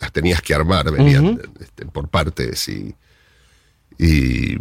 las 0.00 0.12
tenías 0.12 0.42
que 0.42 0.52
armar, 0.52 0.90
venían 0.90 1.40
este, 1.60 1.86
por 1.86 2.08
partes 2.08 2.68
y, 2.68 2.92
y 3.98 4.58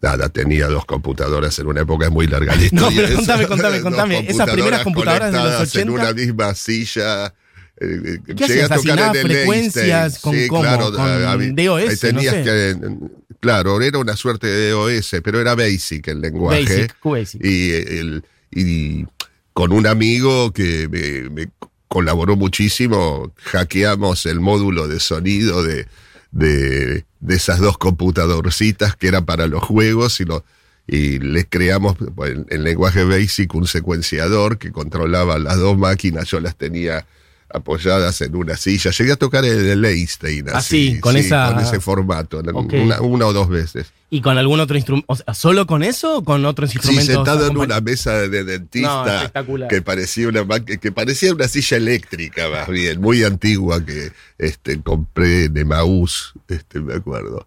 nada, 0.00 0.28
tenía 0.28 0.66
dos 0.68 0.84
computadoras 0.86 1.58
en 1.58 1.66
una 1.66 1.82
época 1.82 2.10
muy 2.10 2.26
larga. 2.26 2.54
la 2.56 2.62
No, 2.72 2.88
pero 2.94 3.16
contame, 3.16 3.46
contame, 3.46 3.80
contame. 3.80 4.18
Esas 4.28 4.50
primeras 4.50 4.82
computadoras 4.82 5.32
de 5.32 5.38
los 5.38 5.42
conectadas 5.46 5.68
80. 5.70 5.80
En 5.80 5.90
una 5.90 6.12
misma 6.12 6.54
silla. 6.54 7.26
eh, 7.26 8.00
eh, 8.04 8.18
¿Qué 8.26 8.34
llegué 8.34 8.60
a 8.62 8.68
tocar 8.68 8.78
¿Asignabas 8.78 9.16
en 9.16 9.20
el 9.20 9.26
frecuencias 9.36 10.18
con 10.18 10.34
Sí, 10.34 10.48
cómo? 10.48 10.62
claro, 10.62 10.92
¿Con 10.92 11.54
DOS? 11.54 12.00
tenías 12.00 12.34
No 12.36 12.44
sé. 12.44 12.44
que, 12.44 12.76
claro, 13.40 13.80
era 13.80 13.98
una 13.98 14.16
suerte 14.16 14.46
de 14.46 14.70
DOS, 14.70 15.16
pero 15.22 15.40
era 15.40 15.54
Basic 15.54 16.08
el 16.08 16.20
lenguaje. 16.20 16.62
Basic, 16.64 16.96
QBasic. 17.00 17.44
Y, 17.44 17.70
el, 17.72 18.24
y 18.50 19.06
con 19.52 19.72
un 19.72 19.86
amigo 19.86 20.52
que 20.52 20.88
me, 20.88 21.30
me 21.30 21.48
colaboró 21.88 22.36
muchísimo, 22.36 23.32
hackeamos 23.44 24.24
el 24.26 24.40
módulo 24.40 24.86
de 24.88 25.00
sonido 25.00 25.62
de, 25.62 25.86
de, 26.30 27.04
de 27.20 27.36
esas 27.36 27.60
dos 27.60 27.78
computadorcitas 27.78 28.96
que 28.96 29.08
eran 29.08 29.24
para 29.24 29.46
los 29.46 29.62
juegos 29.62 30.20
y, 30.20 30.24
lo, 30.24 30.44
y 30.86 31.18
le 31.18 31.46
creamos 31.46 31.96
bueno, 32.14 32.44
en 32.48 32.64
lenguaje 32.64 33.04
Basic 33.04 33.54
un 33.54 33.66
secuenciador 33.66 34.58
que 34.58 34.72
controlaba 34.72 35.38
las 35.38 35.58
dos 35.58 35.78
máquinas, 35.78 36.28
yo 36.28 36.40
las 36.40 36.56
tenía 36.56 37.06
apoyadas 37.52 38.20
en 38.20 38.34
una 38.36 38.56
silla. 38.56 38.90
Llegué 38.90 39.12
a 39.12 39.16
tocar 39.16 39.44
el, 39.44 39.66
el 39.66 39.84
Einstein 39.84 40.48
Ah, 40.48 40.58
así, 40.58 40.94
sí, 40.94 41.00
con 41.00 41.16
esa- 41.16 41.52
con 41.54 41.62
ese 41.62 41.80
formato, 41.80 42.40
una, 42.54 43.00
una 43.00 43.26
o 43.26 43.32
dos 43.32 43.48
veces. 43.48 43.92
¿Y 44.12 44.20
con 44.22 44.38
algún 44.38 44.58
otro 44.58 44.76
instrumento? 44.76 45.06
O 45.12 45.16
sea, 45.16 45.34
¿Solo 45.34 45.66
con 45.66 45.82
eso 45.84 46.16
o 46.18 46.24
con 46.24 46.44
otros 46.44 46.70
Sí, 46.70 46.78
instrumentos? 46.78 47.14
sentado 47.14 47.46
en 47.48 47.56
una 47.56 47.80
mesa 47.80 48.12
de 48.28 48.42
dentista 48.44 49.30
que 49.68 49.82
parecía 49.82 50.28
una 50.28 50.44
que 50.64 50.90
parecía 50.92 51.32
una 51.32 51.46
silla 51.48 51.76
eléctrica 51.76 52.48
más 52.48 52.68
bien, 52.68 53.00
muy 53.00 53.22
antigua 53.22 53.84
que 53.84 54.10
este 54.38 54.80
compré 54.82 55.44
en 55.44 55.56
Emaús, 55.56 56.32
este 56.48 56.80
me 56.80 56.94
acuerdo. 56.94 57.46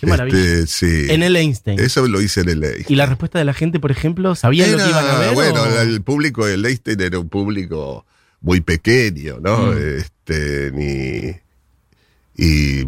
Qué 0.00 0.06
maravilla. 0.06 0.38
Este, 0.38 0.66
sí. 0.68 1.06
En 1.12 1.24
el 1.24 1.34
Einstein. 1.34 1.80
Eso 1.80 2.06
lo 2.06 2.20
hice 2.20 2.42
en 2.42 2.50
el 2.50 2.62
Einstein. 2.62 2.86
¿Y 2.88 2.94
la 2.94 3.06
respuesta 3.06 3.40
de 3.40 3.44
la 3.44 3.52
gente, 3.52 3.80
por 3.80 3.90
ejemplo, 3.90 4.36
sabían 4.36 4.70
lo 4.70 4.78
que 4.78 4.88
iban 4.88 5.04
a 5.04 5.18
ver? 5.18 5.34
Bueno, 5.34 5.62
o- 5.62 5.80
el 5.80 6.00
público 6.02 6.46
del 6.46 6.64
Einstein 6.64 7.00
era 7.00 7.18
un 7.18 7.28
público 7.28 8.06
muy 8.40 8.60
pequeño, 8.60 9.38
¿no? 9.40 9.72
Mm. 9.72 9.78
Este, 9.98 10.70
ni, 10.72 11.36
y 12.36 12.86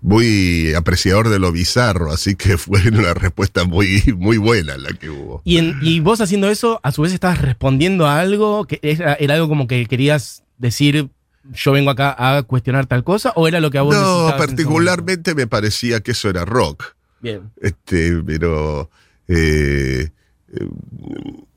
muy 0.00 0.74
apreciador 0.74 1.28
de 1.28 1.38
lo 1.38 1.50
bizarro, 1.52 2.12
así 2.12 2.34
que 2.36 2.56
fue 2.58 2.80
una 2.88 3.14
respuesta 3.14 3.64
muy, 3.64 4.02
muy 4.16 4.38
buena 4.38 4.76
la 4.76 4.90
que 4.90 5.10
hubo. 5.10 5.42
Y, 5.44 5.58
en- 5.58 5.76
y 5.82 6.00
vos 6.00 6.20
haciendo 6.20 6.48
eso, 6.48 6.80
a 6.82 6.92
su 6.92 7.02
vez 7.02 7.12
estabas 7.12 7.40
respondiendo 7.42 8.06
a 8.06 8.20
algo, 8.20 8.64
que 8.66 8.78
era, 8.82 9.14
era 9.14 9.34
algo 9.34 9.48
como 9.48 9.66
que 9.66 9.86
querías 9.86 10.44
decir, 10.56 11.08
yo 11.52 11.72
vengo 11.72 11.90
acá 11.90 12.14
a 12.18 12.42
cuestionar 12.44 12.86
tal 12.86 13.04
cosa, 13.04 13.32
o 13.34 13.48
era 13.48 13.60
lo 13.60 13.70
que 13.70 13.78
a 13.78 13.82
vos 13.82 13.94
No, 13.94 14.32
particularmente 14.38 15.34
me 15.34 15.46
parecía 15.46 16.00
que 16.00 16.12
eso 16.12 16.30
era 16.30 16.44
rock. 16.44 16.94
Bien. 17.20 17.50
Este, 17.60 18.22
pero 18.24 18.88
eh, 19.26 20.10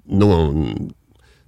no. 0.05 0.75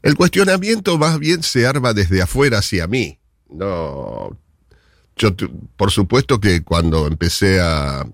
El 0.03 0.15
cuestionamiento 0.15 0.97
más 0.97 1.17
bien 1.17 1.41
se 1.41 1.65
arma 1.65 1.93
desde 1.93 2.21
afuera 2.21 2.59
hacia 2.59 2.87
mí. 2.87 3.17
No. 3.49 4.37
Yo, 5.15 5.31
por 5.77 5.91
supuesto 5.91 6.39
que 6.39 6.61
cuando 6.63 7.07
empecé 7.07 7.59
a. 7.59 8.05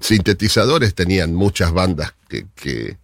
Sintetizadores 0.00 0.94
tenían 0.94 1.34
muchas 1.34 1.72
bandas 1.72 2.14
que, 2.28 2.46
que 2.54 2.98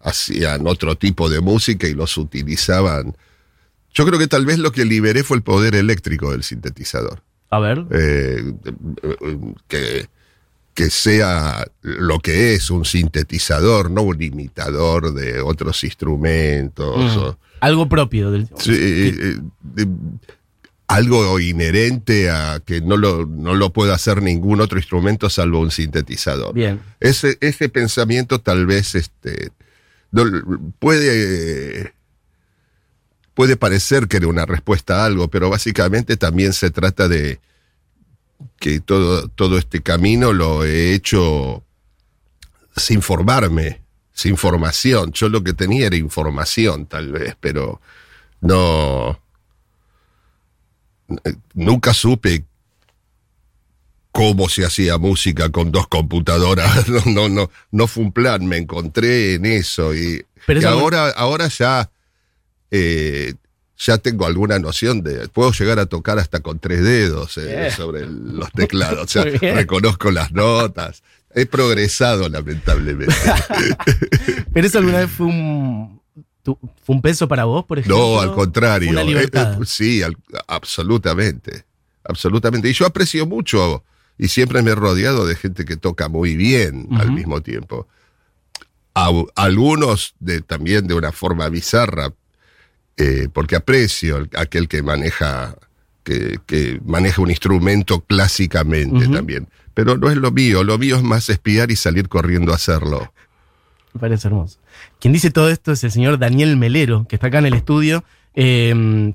hacían 0.00 0.66
otro 0.66 0.96
tipo 0.96 1.28
de 1.28 1.40
música 1.40 1.86
y 1.86 1.94
los 1.94 2.16
utilizaban. 2.16 3.16
Yo 3.92 4.06
creo 4.06 4.18
que 4.18 4.28
tal 4.28 4.46
vez 4.46 4.58
lo 4.58 4.72
que 4.72 4.84
liberé 4.84 5.22
fue 5.24 5.36
el 5.36 5.42
poder 5.42 5.74
eléctrico 5.74 6.30
del 6.30 6.42
sintetizador 6.42 7.22
A 7.50 7.58
ver. 7.58 7.84
eh, 7.90 8.54
eh, 9.02 9.38
que, 9.66 10.08
que 10.78 10.90
sea 10.90 11.66
lo 11.82 12.20
que 12.20 12.54
es 12.54 12.70
un 12.70 12.84
sintetizador, 12.84 13.90
no 13.90 14.02
un 14.02 14.22
imitador 14.22 15.12
de 15.12 15.40
otros 15.40 15.82
instrumentos. 15.82 17.16
Mm. 17.16 17.18
o- 17.18 17.38
Algo 17.58 17.88
propio 17.88 18.30
del. 18.30 18.46
sí, 18.60 18.70
eh, 18.72 19.38
eh, 19.76 19.86
algo 20.86 21.40
inherente 21.40 22.30
a 22.30 22.60
que 22.64 22.80
no 22.80 22.96
lo, 22.96 23.26
no 23.26 23.54
lo 23.54 23.72
puede 23.72 23.92
hacer 23.92 24.22
ningún 24.22 24.60
otro 24.60 24.78
instrumento 24.78 25.28
salvo 25.28 25.58
un 25.58 25.72
sintetizador. 25.72 26.54
Bien. 26.54 26.78
Ese, 27.00 27.38
ese 27.40 27.68
pensamiento 27.68 28.40
tal 28.40 28.64
vez 28.64 28.94
este, 28.94 29.50
no- 30.12 30.72
puede, 30.78 31.92
puede 33.34 33.56
parecer 33.56 34.06
que 34.06 34.18
era 34.18 34.28
una 34.28 34.46
respuesta 34.46 35.02
a 35.02 35.06
algo, 35.06 35.26
pero 35.26 35.50
básicamente 35.50 36.16
también 36.16 36.52
se 36.52 36.70
trata 36.70 37.08
de 37.08 37.40
que 38.58 38.80
todo, 38.80 39.28
todo 39.28 39.58
este 39.58 39.82
camino 39.82 40.32
lo 40.32 40.64
he 40.64 40.92
hecho 40.94 41.62
sin 42.76 43.02
formarme, 43.02 43.80
sin 44.12 44.36
formación. 44.36 45.12
Yo 45.12 45.28
lo 45.28 45.42
que 45.44 45.52
tenía 45.52 45.86
era 45.86 45.96
información 45.96 46.86
tal 46.86 47.12
vez, 47.12 47.36
pero 47.40 47.80
no... 48.40 49.20
Nunca 51.54 51.94
supe 51.94 52.44
cómo 54.12 54.48
se 54.48 54.64
hacía 54.66 54.98
música 54.98 55.50
con 55.50 55.72
dos 55.72 55.88
computadoras. 55.88 56.86
No, 56.88 57.00
no, 57.06 57.28
no, 57.28 57.50
no 57.70 57.86
fue 57.86 58.04
un 58.04 58.12
plan, 58.12 58.44
me 58.46 58.58
encontré 58.58 59.34
en 59.34 59.46
eso. 59.46 59.94
Y, 59.94 60.24
Pero 60.46 60.60
y 60.60 60.64
eso- 60.64 60.68
ahora, 60.70 61.08
ahora 61.10 61.48
ya, 61.48 61.90
eh, 62.70 63.34
ya 63.78 63.98
tengo 63.98 64.26
alguna 64.26 64.58
noción 64.58 65.02
de. 65.02 65.28
Puedo 65.28 65.52
llegar 65.52 65.78
a 65.78 65.86
tocar 65.86 66.18
hasta 66.18 66.40
con 66.40 66.58
tres 66.58 66.82
dedos 66.82 67.38
eh, 67.38 67.46
Bien. 67.46 67.70
sobre 67.72 68.00
el- 68.02 68.36
los 68.36 68.50
teclados. 68.52 69.04
O 69.04 69.06
sea, 69.08 69.24
reconozco 69.24 70.10
las 70.10 70.32
notas. 70.32 71.02
He 71.34 71.46
progresado, 71.46 72.28
lamentablemente. 72.28 73.14
¿Pero 74.52 74.66
eso 74.66 74.78
alguna 74.78 74.98
vez 74.98 75.10
fue 75.10 75.26
un, 75.26 76.00
tu- 76.42 76.58
fue 76.84 76.96
un 76.96 77.02
peso 77.02 77.28
para 77.28 77.44
vos, 77.44 77.64
por 77.66 77.78
ejemplo? 77.78 77.96
No, 77.98 78.20
al 78.20 78.32
contrario. 78.34 78.90
Una 78.90 79.02
Eh, 79.02 79.28
eh, 79.32 79.58
sí, 79.64 80.02
al- 80.02 80.16
absolutamente. 80.46 81.64
Absolutamente. 82.04 82.68
Y 82.70 82.72
yo 82.72 82.86
aprecio 82.86 83.26
mucho 83.26 83.84
y 84.16 84.28
siempre 84.28 84.62
me 84.62 84.70
he 84.72 84.74
rodeado 84.74 85.26
de 85.26 85.36
gente 85.36 85.64
que 85.64 85.76
toca 85.76 86.08
muy 86.08 86.34
bien 86.36 86.88
al 86.98 87.12
mismo 87.12 87.42
tiempo. 87.42 87.86
Algunos 89.36 90.14
de, 90.18 90.40
también 90.40 90.86
de 90.88 90.94
una 90.94 91.12
forma 91.12 91.48
bizarra, 91.48 92.12
eh, 92.98 93.28
porque 93.32 93.56
aprecio 93.56 94.16
el- 94.18 94.30
aquel 94.36 94.68
que 94.68 94.82
maneja, 94.82 95.54
que, 96.04 96.38
que 96.46 96.80
maneja 96.84 97.22
un 97.22 97.30
instrumento 97.30 98.00
clásicamente 98.00 99.06
también. 99.08 99.48
Pero 99.74 99.96
no 99.96 100.10
es 100.10 100.16
lo 100.16 100.30
mío, 100.32 100.64
lo 100.64 100.76
mío 100.78 100.96
es 100.96 101.02
más 101.02 101.28
espiar 101.28 101.70
y 101.70 101.76
salir 101.76 102.08
corriendo 102.08 102.52
a 102.52 102.56
hacerlo. 102.56 103.12
Me 103.94 104.00
parece 104.00 104.28
hermoso. 104.28 104.58
Quien 105.00 105.12
dice 105.12 105.30
todo 105.30 105.48
esto 105.50 105.72
es 105.72 105.82
el 105.84 105.90
señor 105.92 106.18
Daniel 106.18 106.56
Melero, 106.56 107.06
que 107.08 107.16
está 107.16 107.28
acá 107.28 107.38
en 107.38 107.46
el 107.46 107.54
estudio. 107.54 108.04
Eh, 108.34 109.12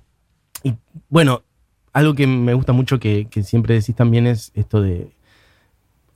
y 0.63 0.73
bueno, 1.09 1.43
algo 1.91 2.15
que 2.15 2.25
me 2.27 2.53
gusta 2.53 2.73
mucho 2.73 2.99
que, 2.99 3.27
que 3.29 3.43
siempre 3.43 3.75
decís 3.75 3.95
también 3.95 4.25
es 4.27 4.51
esto 4.55 4.81
de. 4.81 5.09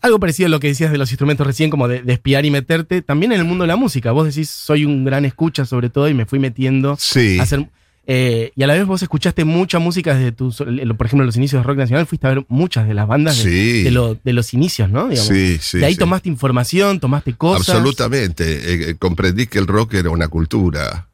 Algo 0.01 0.19
parecido 0.19 0.47
a 0.47 0.49
lo 0.49 0.59
que 0.59 0.67
decías 0.67 0.91
de 0.91 0.97
los 0.97 1.09
instrumentos 1.11 1.45
recién, 1.47 1.69
como 1.69 1.87
de, 1.87 2.01
de 2.03 2.13
espiar 2.13 2.45
y 2.45 2.51
meterte. 2.51 3.01
También 3.01 3.31
en 3.31 3.39
el 3.39 3.45
mundo 3.45 3.63
de 3.63 3.67
la 3.69 3.75
música. 3.75 4.11
Vos 4.11 4.27
decís, 4.27 4.49
soy 4.49 4.85
un 4.85 5.03
gran 5.05 5.25
escucha 5.25 5.65
sobre 5.65 5.89
todo 5.89 6.07
y 6.07 6.13
me 6.13 6.25
fui 6.25 6.39
metiendo 6.39 6.95
Sí. 6.99 7.39
a 7.39 7.43
hacer. 7.43 7.67
eh, 8.09 8.53
y 8.55 8.63
a 8.63 8.67
la 8.67 8.73
vez 8.73 8.85
vos 8.85 9.01
escuchaste 9.01 9.43
mucha 9.43 9.79
música 9.79 10.15
desde 10.15 10.31
tu, 10.31 10.49
por 10.95 11.05
ejemplo, 11.07 11.25
los 11.25 11.35
inicios 11.35 11.61
de 11.61 11.67
rock 11.67 11.77
nacional, 11.79 12.05
fuiste 12.07 12.25
a 12.25 12.29
ver 12.35 12.45
muchas 12.47 12.87
de 12.87 12.93
las 12.93 13.05
bandas 13.05 13.35
de, 13.37 13.43
Sí. 13.51 13.83
de 13.83 13.91
lo- 13.91 14.15
de 14.23 14.31
los 14.33 14.53
inicios, 14.53 14.89
¿no? 14.89 15.09
Digamos. 15.09 15.27
Sí, 15.27 15.57
sí. 15.59 15.79
de 15.79 15.87
ahí 15.87 15.93
sí. 15.93 15.99
tomaste 15.99 16.29
información, 16.29 17.01
tomaste 17.01 17.33
cosas. 17.33 17.67
Absolutamente. 17.75 18.45
Eh, 18.45 18.89
eh, 18.91 18.95
comprendí 18.97 19.47
que 19.47 19.59
el 19.59 19.67
rock 19.67 19.95
era 19.95 20.09
una 20.09 20.29
cultura, 20.29 21.09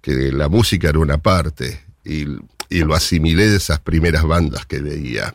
que 0.00 0.30
la 0.30 0.48
música 0.48 0.90
era 0.90 1.00
una 1.00 1.18
parte, 1.18 1.80
y, 2.04 2.26
y 2.70 2.80
lo 2.84 2.94
asimilé 2.94 3.48
de 3.48 3.56
esas 3.56 3.80
primeras 3.80 4.22
bandas 4.24 4.64
que 4.66 4.78
veía. 4.80 5.34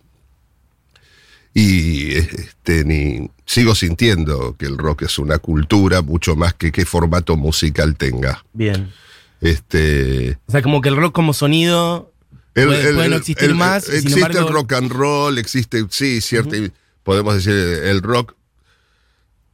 Y 1.59 2.13
este, 2.13 2.85
ni, 2.85 3.31
sigo 3.43 3.73
sintiendo 3.73 4.55
que 4.59 4.67
el 4.67 4.77
rock 4.77 5.01
es 5.01 5.17
una 5.17 5.39
cultura 5.39 6.03
mucho 6.03 6.35
más 6.35 6.53
que 6.53 6.71
qué 6.71 6.85
formato 6.85 7.35
musical 7.35 7.95
tenga. 7.95 8.45
Bien. 8.53 8.91
Este, 9.41 10.37
O 10.45 10.51
sea, 10.51 10.61
como 10.61 10.81
que 10.81 10.89
el 10.89 10.95
rock 10.95 11.15
como 11.15 11.33
sonido 11.33 12.13
puede, 12.53 12.93
puede 12.93 13.09
no 13.09 13.15
existir 13.15 13.55
más. 13.55 13.85
sin 13.85 13.95
existe 13.95 14.19
embargo, 14.19 14.47
el 14.47 14.53
rock 14.53 14.73
and 14.73 14.91
roll, 14.91 15.39
existe, 15.39 15.83
sí, 15.89 16.21
cierto, 16.21 16.55
podemos 17.01 17.33
decir, 17.33 17.55
el 17.55 18.03
rock 18.03 18.35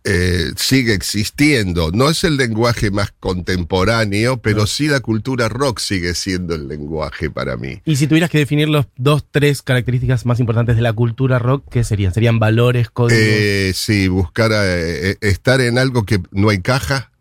eh, 0.06 0.52
sigue 0.58 0.94
existiendo. 0.94 1.92
No 1.92 2.10
es 2.10 2.24
el 2.24 2.38
lenguaje 2.38 2.92
más 2.92 3.14
contemporáneo, 3.20 4.38
pero 4.38 4.68
sí 4.68 4.88
la 4.88 5.00
cultura 5.00 5.50
rock 5.50 5.80
sigue 5.80 6.14
siendo 6.14 6.56
el 6.56 6.68
lenguaje 6.68 7.30
para 7.30 7.58
mí. 7.58 7.82
Y 7.86 7.96
si 7.96 8.08
tuvieras 8.08 8.30
que 8.30 8.38
definir 8.38 8.70
los 8.70 8.86
dos, 8.98 9.26
tres 9.30 9.62
características 9.62 10.26
más 10.26 10.40
importantes 10.40 10.76
de 10.76 10.82
la 10.82 10.94
cultura 10.94 11.40
rock, 11.40 11.66
¿qué 11.72 11.84
serían? 11.84 12.14
¿Serían 12.14 12.40
valores, 12.40 12.90
códigos? 12.90 13.24
Eh, 13.24 13.72
sí, 13.76 14.08
buscar 14.08 14.52
eh, 14.52 15.12
eh, 15.12 15.18
estar 15.22 15.62
en 15.62 15.78
algo 15.78 16.06
que 16.06 16.22
no 16.32 16.52
encaja, 16.52 17.12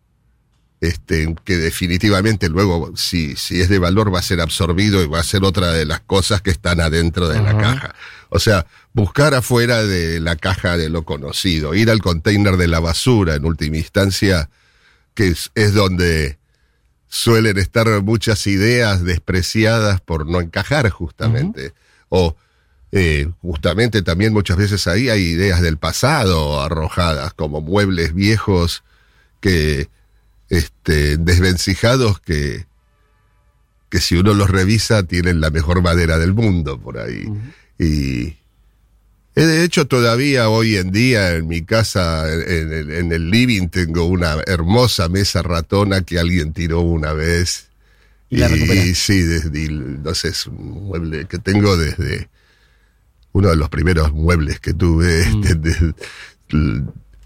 este, 0.80 1.34
que 1.44 1.58
definitivamente 1.58 2.48
luego, 2.48 2.92
si, 2.96 3.36
si 3.36 3.60
es 3.60 3.68
de 3.68 3.78
valor, 3.78 4.12
va 4.12 4.18
a 4.18 4.22
ser 4.22 4.40
absorbido 4.40 5.02
y 5.02 5.06
va 5.06 5.20
a 5.20 5.24
ser 5.24 5.44
otra 5.44 5.70
de 5.70 5.86
las 5.86 6.00
cosas 6.00 6.42
que 6.42 6.50
están 6.50 6.80
adentro 6.80 7.28
de 7.28 7.40
la 7.40 7.56
caja. 7.56 7.94
O 8.34 8.38
sea, 8.38 8.64
buscar 8.94 9.34
afuera 9.34 9.84
de 9.84 10.18
la 10.18 10.36
caja 10.36 10.78
de 10.78 10.88
lo 10.88 11.04
conocido, 11.04 11.74
ir 11.74 11.90
al 11.90 12.00
container 12.00 12.56
de 12.56 12.66
la 12.66 12.80
basura 12.80 13.34
en 13.34 13.44
última 13.44 13.76
instancia, 13.76 14.48
que 15.12 15.28
es, 15.28 15.50
es 15.54 15.74
donde 15.74 16.38
suelen 17.08 17.58
estar 17.58 17.86
muchas 18.02 18.46
ideas 18.46 19.04
despreciadas 19.04 20.00
por 20.00 20.26
no 20.26 20.40
encajar 20.40 20.88
justamente. 20.88 21.74
O 22.08 22.34
eh, 22.90 23.30
justamente 23.42 24.00
también 24.00 24.32
muchas 24.32 24.56
veces 24.56 24.86
ahí 24.86 25.10
hay 25.10 25.20
ideas 25.20 25.60
del 25.60 25.76
pasado 25.76 26.62
arrojadas, 26.62 27.34
como 27.34 27.60
muebles 27.60 28.14
viejos 28.14 28.82
que 29.40 29.90
este, 30.48 31.18
desvencijados 31.18 32.18
que, 32.18 32.64
que 33.90 34.00
si 34.00 34.16
uno 34.16 34.32
los 34.32 34.48
revisa 34.48 35.02
tienen 35.02 35.42
la 35.42 35.50
mejor 35.50 35.82
madera 35.82 36.16
del 36.16 36.32
mundo 36.32 36.78
por 36.78 36.98
ahí. 36.98 37.26
Y 37.84 39.40
de 39.40 39.64
hecho 39.64 39.86
todavía 39.86 40.48
hoy 40.50 40.76
en 40.76 40.92
día 40.92 41.34
en 41.36 41.48
mi 41.48 41.62
casa, 41.62 42.30
en, 42.32 42.72
el- 42.72 42.90
en 42.90 43.12
el 43.12 43.30
living, 43.30 43.68
tengo 43.68 44.04
una 44.04 44.36
hermosa 44.46 45.08
mesa 45.08 45.42
ratona 45.42 46.02
que 46.02 46.18
alguien 46.18 46.52
tiró 46.52 46.80
una 46.80 47.12
vez. 47.12 47.68
Y 48.28 48.36
la 48.36 48.48
sí, 48.94 49.20
desde, 49.22 49.68
no 49.70 50.14
sé, 50.14 50.28
es 50.28 50.46
un 50.46 50.86
mueble 50.86 51.26
que 51.26 51.38
tengo 51.38 51.76
desde 51.76 52.28
uno 53.32 53.48
de 53.48 53.56
los 53.56 53.68
primeros 53.70 54.12
muebles 54.12 54.60
que 54.60 54.74
tuve 54.74 55.24
Mm. 55.26 55.40
desde, 55.42 55.94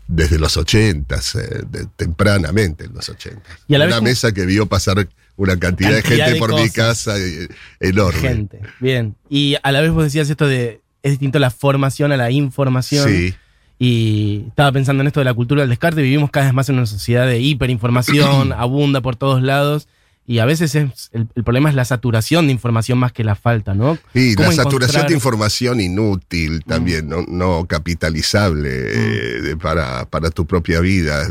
desde 0.08 0.38
los 0.38 0.56
ochentas, 0.56 1.34
eh, 1.34 1.64
tempranamente 1.96 2.84
en 2.84 2.94
los 2.94 3.08
ochentas. 3.08 3.58
Una 3.68 3.86
vez 3.86 4.02
mesa 4.02 4.32
que 4.32 4.46
vio 4.46 4.66
pasar 4.66 5.08
una 5.36 5.58
cantidad, 5.58 5.90
de 5.90 6.02
gente 6.02 6.32
de 6.32 6.36
por 6.36 6.54
mi 6.54 6.70
casa 6.70 7.18
eh, 7.18 7.48
enorme. 7.80 8.20
Gente. 8.20 8.60
Bien. 8.80 9.14
Y 9.28 9.56
a 9.62 9.72
la 9.72 9.80
vez 9.80 9.90
vos 9.90 10.04
decías 10.04 10.28
esto 10.30 10.46
de. 10.46 10.80
Es 11.02 11.12
distinto 11.12 11.38
la 11.38 11.50
formación 11.50 12.10
a 12.12 12.16
la 12.16 12.30
información. 12.30 13.08
Sí. 13.08 13.34
Y 13.78 14.44
estaba 14.48 14.72
pensando 14.72 15.02
en 15.02 15.08
esto 15.08 15.20
de 15.20 15.24
la 15.24 15.34
cultura 15.34 15.60
del 15.60 15.68
descarte. 15.70 16.02
Vivimos 16.02 16.30
cada 16.30 16.46
vez 16.46 16.54
más 16.54 16.68
en 16.68 16.76
una 16.76 16.86
sociedad 16.86 17.26
de 17.26 17.38
hiperinformación, 17.40 18.52
abunda 18.56 19.00
por 19.02 19.16
todos 19.16 19.42
lados. 19.42 19.88
Y 20.28 20.40
a 20.40 20.44
veces 20.44 20.74
es, 20.74 21.10
el, 21.12 21.28
el 21.36 21.44
problema 21.44 21.68
es 21.68 21.76
la 21.76 21.84
saturación 21.84 22.46
de 22.46 22.52
información 22.52 22.98
más 22.98 23.12
que 23.12 23.22
la 23.22 23.36
falta, 23.36 23.74
¿no? 23.74 23.96
¿Cómo 24.36 24.48
la 24.48 24.52
saturación 24.52 25.06
de 25.06 25.14
información 25.14 25.80
inútil 25.80 26.64
también, 26.64 27.08
no, 27.08 27.24
no 27.28 27.66
capitalizable 27.66 28.70
eh, 28.70 29.40
de- 29.42 29.56
para, 29.56 30.06
para 30.06 30.30
tu 30.30 30.44
propia 30.44 30.80
vida. 30.80 31.28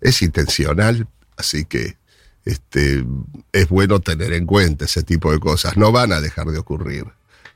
Es 0.00 0.22
intencional, 0.22 1.08
así 1.36 1.64
que 1.64 1.96
este, 2.44 3.04
es 3.52 3.68
bueno 3.68 4.00
tener 4.00 4.32
en 4.32 4.46
cuenta 4.46 4.84
ese 4.84 5.02
tipo 5.02 5.32
de 5.32 5.38
cosas. 5.38 5.76
No 5.76 5.92
van 5.92 6.12
a 6.12 6.20
dejar 6.20 6.48
de 6.48 6.58
ocurrir. 6.58 7.04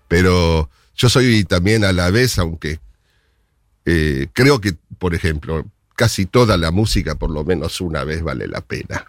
Pero 0.09 0.71
yo 0.97 1.09
soy 1.09 1.45
también 1.45 1.85
a 1.85 1.93
la 1.93 2.11
vez, 2.11 2.39
aunque 2.39 2.81
eh, 3.85 4.29
creo 4.33 4.61
que, 4.61 4.75
por 4.99 5.15
ejemplo, 5.15 5.67
casi 5.95 6.27
toda 6.27 6.57
la 6.57 6.71
música, 6.71 7.17
por 7.17 7.31
lo 7.31 7.45
menos 7.45 7.81
una 7.81 8.05
vez, 8.05 8.23
vale 8.23 8.47
la 8.47 8.61
pena 8.61 9.07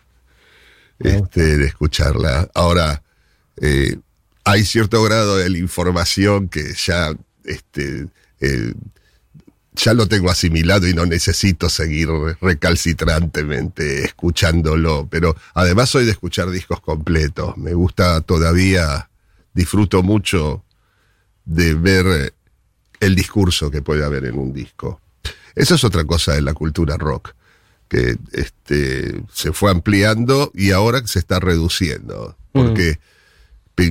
este, 1.00 1.58
de 1.58 1.66
escucharla. 1.66 2.50
Ahora, 2.54 3.04
eh, 3.58 3.98
hay 4.44 4.66
cierto 4.66 5.02
grado 5.04 5.38
de 5.38 5.50
la 5.50 5.58
información 5.58 6.50
que 6.50 6.74
ya, 6.74 7.14
este, 7.44 8.08
eh, 8.42 8.74
ya 9.74 9.94
lo 9.94 10.08
tengo 10.08 10.30
asimilado 10.30 10.88
y 10.88 10.94
no 10.94 11.06
necesito 11.06 11.70
seguir 11.70 12.10
recalcitrantemente 12.42 14.04
escuchándolo. 14.04 15.08
Pero 15.10 15.36
además 15.54 15.90
soy 15.90 16.06
de 16.06 16.12
escuchar 16.12 16.50
discos 16.50 16.82
completos. 16.82 17.58
Me 17.58 17.74
gusta 17.74 18.22
todavía, 18.22 19.10
disfruto 19.54 20.04
mucho 20.04 20.64
de 21.46 21.74
ver 21.76 22.06
eh, 22.08 22.32
el 23.00 23.16
discurso 23.16 23.72
que 23.72 23.82
puede 23.82 24.04
haber 24.04 24.26
en 24.26 24.38
un 24.38 24.54
disco. 24.54 25.02
Esa 25.56 25.76
es 25.76 25.84
otra 25.84 26.04
cosa 26.06 26.34
de 26.34 26.42
la 26.42 26.54
cultura 26.54 26.98
rock, 26.98 27.34
que 27.88 28.18
este, 28.34 29.24
se 29.34 29.52
fue 29.52 29.72
ampliando 29.72 30.52
y 30.54 30.72
ahora 30.72 31.06
se 31.06 31.20
está 31.20 31.40
reduciendo. 31.40 32.36
Porque 32.52 32.94
pri- 32.94 33.00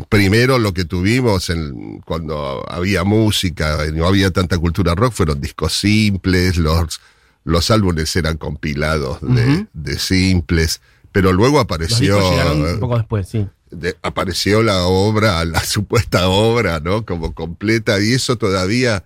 primero 0.09 0.59
lo 0.59 0.72
que 0.74 0.85
tuvimos 0.85 1.51
en- 1.51 2.01
cuando 2.05 2.64
había 2.70 3.05
música, 3.05 3.87
y 3.88 3.92
no 3.92 4.07
había 4.07 4.31
tanta 4.31 4.59
cultura 4.59 4.94
rock, 4.94 5.12
fueron 5.12 5.40
discos 5.40 5.72
simples, 5.72 6.57
los, 6.57 7.01
los 7.44 7.70
álbumes 7.70 8.14
eran 8.16 8.37
compilados 8.37 9.18
de, 9.22 9.98
simples, 9.98 10.81
pero 11.12 11.33
luego 11.33 11.61
apareció... 11.61 12.18
llegaron 12.31 12.59
eh, 12.68 12.72
un 12.74 12.81
poco 12.81 12.96
después, 12.98 13.29
sí. 13.29 13.46
de- 13.70 13.96
apareció 14.03 14.62
la 14.62 14.83
obra, 14.85 15.44
la 15.44 15.61
supuesta 15.64 16.29
obra, 16.29 16.81
¿no? 16.81 17.05
Como 17.05 17.35
completa, 17.35 18.01
y 18.01 18.12
eso 18.12 18.37
todavía 18.37 19.05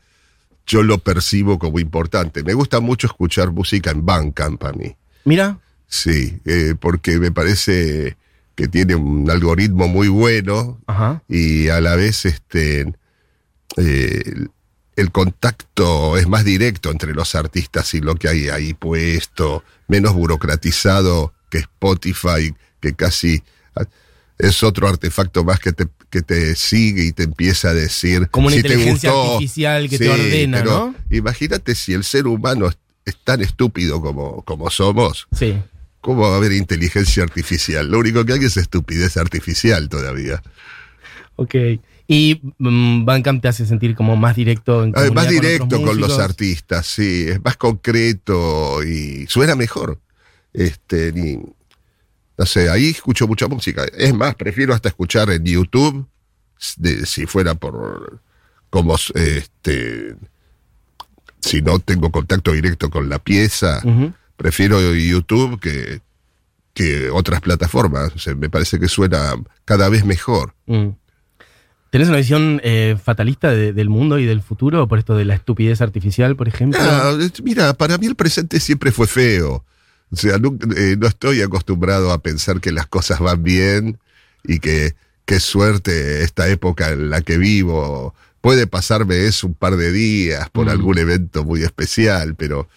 yo 0.66 0.82
lo 0.82 0.98
percibo 0.98 1.58
como 1.58 1.78
importante. 1.80 2.44
Me 2.44 2.54
gusta 2.54 2.80
mucho 2.80 3.06
escuchar 3.08 3.50
música 3.50 3.90
en 3.90 4.06
Bandcamp 4.06 4.62
a 4.64 4.72
mí, 4.72 4.94
Mira, 5.24 5.58
sí, 5.88 6.38
eh, 6.44 6.74
porque 6.78 7.18
me 7.18 7.30
parece 7.32 8.16
que 8.62 8.68
tiene 8.68 8.94
un 8.94 9.28
algoritmo 9.28 9.88
muy 9.88 10.06
bueno 10.06 10.80
ajá. 10.86 11.20
y 11.28 11.66
a 11.68 11.80
la 11.80 11.96
vez 11.96 12.24
este 12.24 12.92
eh, 13.76 14.46
el 14.94 15.10
contacto 15.10 16.16
es 16.16 16.28
más 16.28 16.44
directo 16.44 16.92
entre 16.92 17.12
los 17.12 17.34
artistas 17.34 17.92
y 17.94 18.00
lo 18.00 18.14
que 18.14 18.28
hay 18.28 18.50
ahí 18.50 18.72
puesto, 18.72 19.64
menos 19.88 20.12
burocratizado 20.12 21.32
que 21.50 21.58
Spotify, 21.58 22.54
que 22.80 22.94
casi 22.94 23.42
es 24.38 24.62
otro 24.62 24.86
artefacto 24.86 25.42
más 25.42 25.58
que 25.58 25.72
te, 25.72 25.88
que 26.08 26.22
te 26.22 26.54
sigue 26.54 27.02
y 27.06 27.10
te 27.12 27.24
empieza 27.24 27.70
a 27.70 27.74
decir 27.74 28.28
Como 28.30 28.46
una 28.46 28.54
si 28.54 28.62
te 28.62 28.68
inteligencia 28.68 29.10
gustó. 29.10 29.32
artificial 29.32 29.88
que 29.88 29.98
te 29.98 30.08
ordena, 30.08 30.58
pero 30.58 30.70
¿no? 30.70 30.94
Imagínate 31.10 31.74
si 31.74 31.94
el 31.94 32.04
ser 32.04 32.28
humano 32.28 32.68
es, 32.68 32.78
es 33.06 33.16
tan 33.24 33.40
estúpido 33.42 34.00
como, 34.00 34.42
como 34.42 34.70
somos, 34.70 35.26
Sí. 35.36 35.60
¿Cómo 36.02 36.22
va 36.28 36.34
a 36.34 36.36
haber 36.36 36.52
inteligencia 36.52 37.22
artificial? 37.22 37.90
Lo 37.90 37.98
único 37.98 38.24
que 38.26 38.34
hay 38.34 38.40
es 38.44 38.58
estupidez 38.58 39.16
artificial 39.16 39.88
todavía. 39.88 40.42
Ok. 41.36 41.54
Y 42.06 42.42
mm, 42.58 43.06
Bandcamp 43.06 43.40
te 43.40 43.48
hace 43.48 43.64
sentir 43.64 43.94
como 43.94 44.16
más 44.16 44.36
directo 44.36 44.84
en 44.84 44.92
Ah, 44.94 45.04
es 45.06 45.12
más 45.12 45.28
directo 45.28 45.80
con, 45.80 45.98
los 45.98 46.18
artistas, 46.18 46.86
sí, 46.86 47.26
es 47.28 47.42
más 47.42 47.56
concreto 47.56 48.82
y 48.84 49.26
suena 49.28 49.54
mejor. 49.54 49.98
Este, 50.52 51.12
ni- 51.12 51.40
no 52.36 52.46
sé, 52.46 52.68
ahí 52.68 52.90
escucho 52.90 53.26
mucha 53.26 53.48
música. 53.48 53.84
Es 53.96 54.12
más, 54.12 54.34
prefiero 54.34 54.74
hasta 54.74 54.88
escuchar 54.90 55.30
en 55.30 55.44
YouTube, 55.44 56.06
de- 56.76 57.06
si 57.06 57.24
fuera 57.26 57.54
por 57.54 58.20
como 58.68 58.96
este 59.14 60.16
si 61.40 61.60
no 61.60 61.78
tengo 61.80 62.10
contacto 62.10 62.52
directo 62.52 62.88
con 62.90 63.08
la 63.08 63.18
pieza, 63.18 63.80
Ujú. 63.84 64.12
Prefiero 64.42 64.80
YouTube 64.94 65.60
que, 65.60 66.00
que 66.74 67.10
otras 67.10 67.40
plataformas. 67.40 68.12
O 68.14 68.18
sea, 68.18 68.34
me 68.34 68.50
parece 68.50 68.80
que 68.80 68.88
suena 68.88 69.34
cada 69.64 69.88
vez 69.88 70.04
mejor. 70.04 70.54
Mm. 70.66 70.88
¿Tenés 71.90 72.08
una 72.08 72.16
visión 72.16 72.60
eh, 72.64 72.96
fatalista 73.02 73.50
de- 73.50 73.72
del 73.72 73.88
mundo 73.88 74.18
y 74.18 74.24
del 74.24 74.40
futuro 74.42 74.88
por 74.88 74.98
esto 74.98 75.14
de 75.14 75.24
la 75.26 75.34
estupidez 75.34 75.80
artificial, 75.80 76.34
por 76.36 76.48
ejemplo? 76.48 76.80
Ah, 76.82 77.12
mira, 77.44 77.74
para 77.74 77.98
mí 77.98 78.06
el 78.06 78.16
presente 78.16 78.58
siempre 78.60 78.90
fue 78.92 79.06
feo. 79.06 79.64
O 80.10 80.16
sea, 80.16 80.38
no, 80.38 80.56
eh, 80.76 80.96
no 80.98 81.06
estoy 81.06 81.40
acostumbrado 81.42 82.10
a 82.12 82.18
pensar 82.22 82.60
que 82.60 82.72
las 82.72 82.86
cosas 82.86 83.20
van 83.20 83.42
bien 83.42 83.98
y 84.44 84.58
que 84.58 84.94
qué 85.24 85.38
suerte 85.38 86.22
esta 86.22 86.48
época 86.48 86.90
en 86.90 87.10
la 87.10 87.20
que 87.20 87.38
vivo. 87.38 88.14
Puede 88.40 88.66
pasarme 88.66 89.26
eso 89.26 89.46
un 89.46 89.54
par 89.54 89.76
de 89.76 89.92
días 89.92 90.50
por 90.50 90.66
Mm. 90.66 90.70
algún 90.70 90.98
evento 90.98 91.44
muy 91.44 91.62
especial, 91.62 92.34
pero 92.34 92.68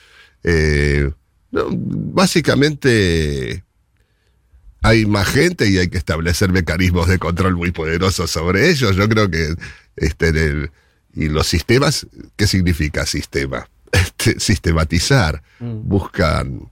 eh, 0.44 1.10
no, 1.56 1.68
básicamente 1.72 3.64
hay 4.82 5.06
más 5.06 5.28
gente 5.28 5.68
y 5.70 5.78
hay 5.78 5.88
que 5.90 5.98
establecer 5.98 6.52
mecanismos 6.52 7.08
de 7.08 7.18
control 7.18 7.56
muy 7.56 7.72
poderosos 7.72 8.30
sobre 8.30 8.70
ellos. 8.70 8.96
Yo 8.96 9.10
creo 9.10 9.30
que 9.32 9.56
este, 9.96 10.28
en 10.28 10.38
el- 10.38 10.72
y 11.16 11.30
los 11.30 11.48
sistemas, 11.48 12.08
¿qué 12.36 12.46
significa 12.48 13.06
sistema? 13.06 13.68
Este, 13.96 14.40
sistematizar. 14.42 15.42
Mm. 15.60 15.88
Buscan, 15.88 16.70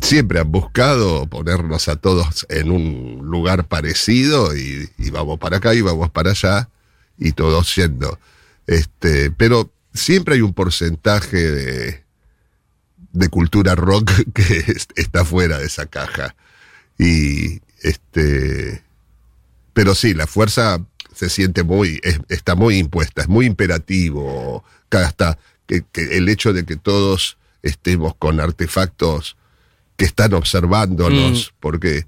siempre 0.00 0.40
han 0.40 0.50
buscado 0.50 1.26
ponernos 1.28 1.86
a 1.88 1.94
todos 1.96 2.44
en 2.48 2.72
un 2.72 3.20
lugar 3.24 3.68
parecido 3.68 4.56
y, 4.56 4.90
y 4.98 5.10
vamos 5.10 5.38
para 5.38 5.58
acá 5.58 5.74
y 5.74 5.80
vamos 5.80 6.10
para 6.10 6.32
allá 6.32 6.68
y 7.16 7.30
todos 7.32 7.72
yendo. 7.76 8.18
Este, 8.66 9.30
pero 9.30 9.70
siempre 9.92 10.34
hay 10.34 10.40
un 10.40 10.54
porcentaje 10.54 11.36
de, 11.50 12.03
de 13.14 13.28
cultura 13.30 13.74
rock 13.74 14.10
que 14.34 14.58
es- 14.66 14.88
está 14.96 15.24
fuera 15.24 15.58
de 15.58 15.66
esa 15.66 15.86
caja. 15.86 16.34
Y 16.98 17.60
este. 17.82 18.82
Pero 19.72 19.94
sí, 19.94 20.14
la 20.14 20.26
fuerza 20.26 20.80
se 21.14 21.28
siente 21.30 21.62
muy. 21.62 22.00
es- 22.02 22.20
está 22.28 22.54
muy 22.54 22.78
impuesta, 22.78 23.22
es 23.22 23.28
muy 23.28 23.46
imperativo. 23.46 24.62
Cada 24.88 25.06
hasta 25.08 25.38
que, 25.66 25.82
que 25.92 26.16
el 26.18 26.28
hecho 26.28 26.52
de 26.52 26.64
que 26.64 26.76
todos 26.76 27.38
estemos 27.62 28.14
con 28.16 28.38
artefactos 28.40 29.36
que 29.96 30.04
están 30.04 30.34
observándonos, 30.34 31.54
porque. 31.60 32.06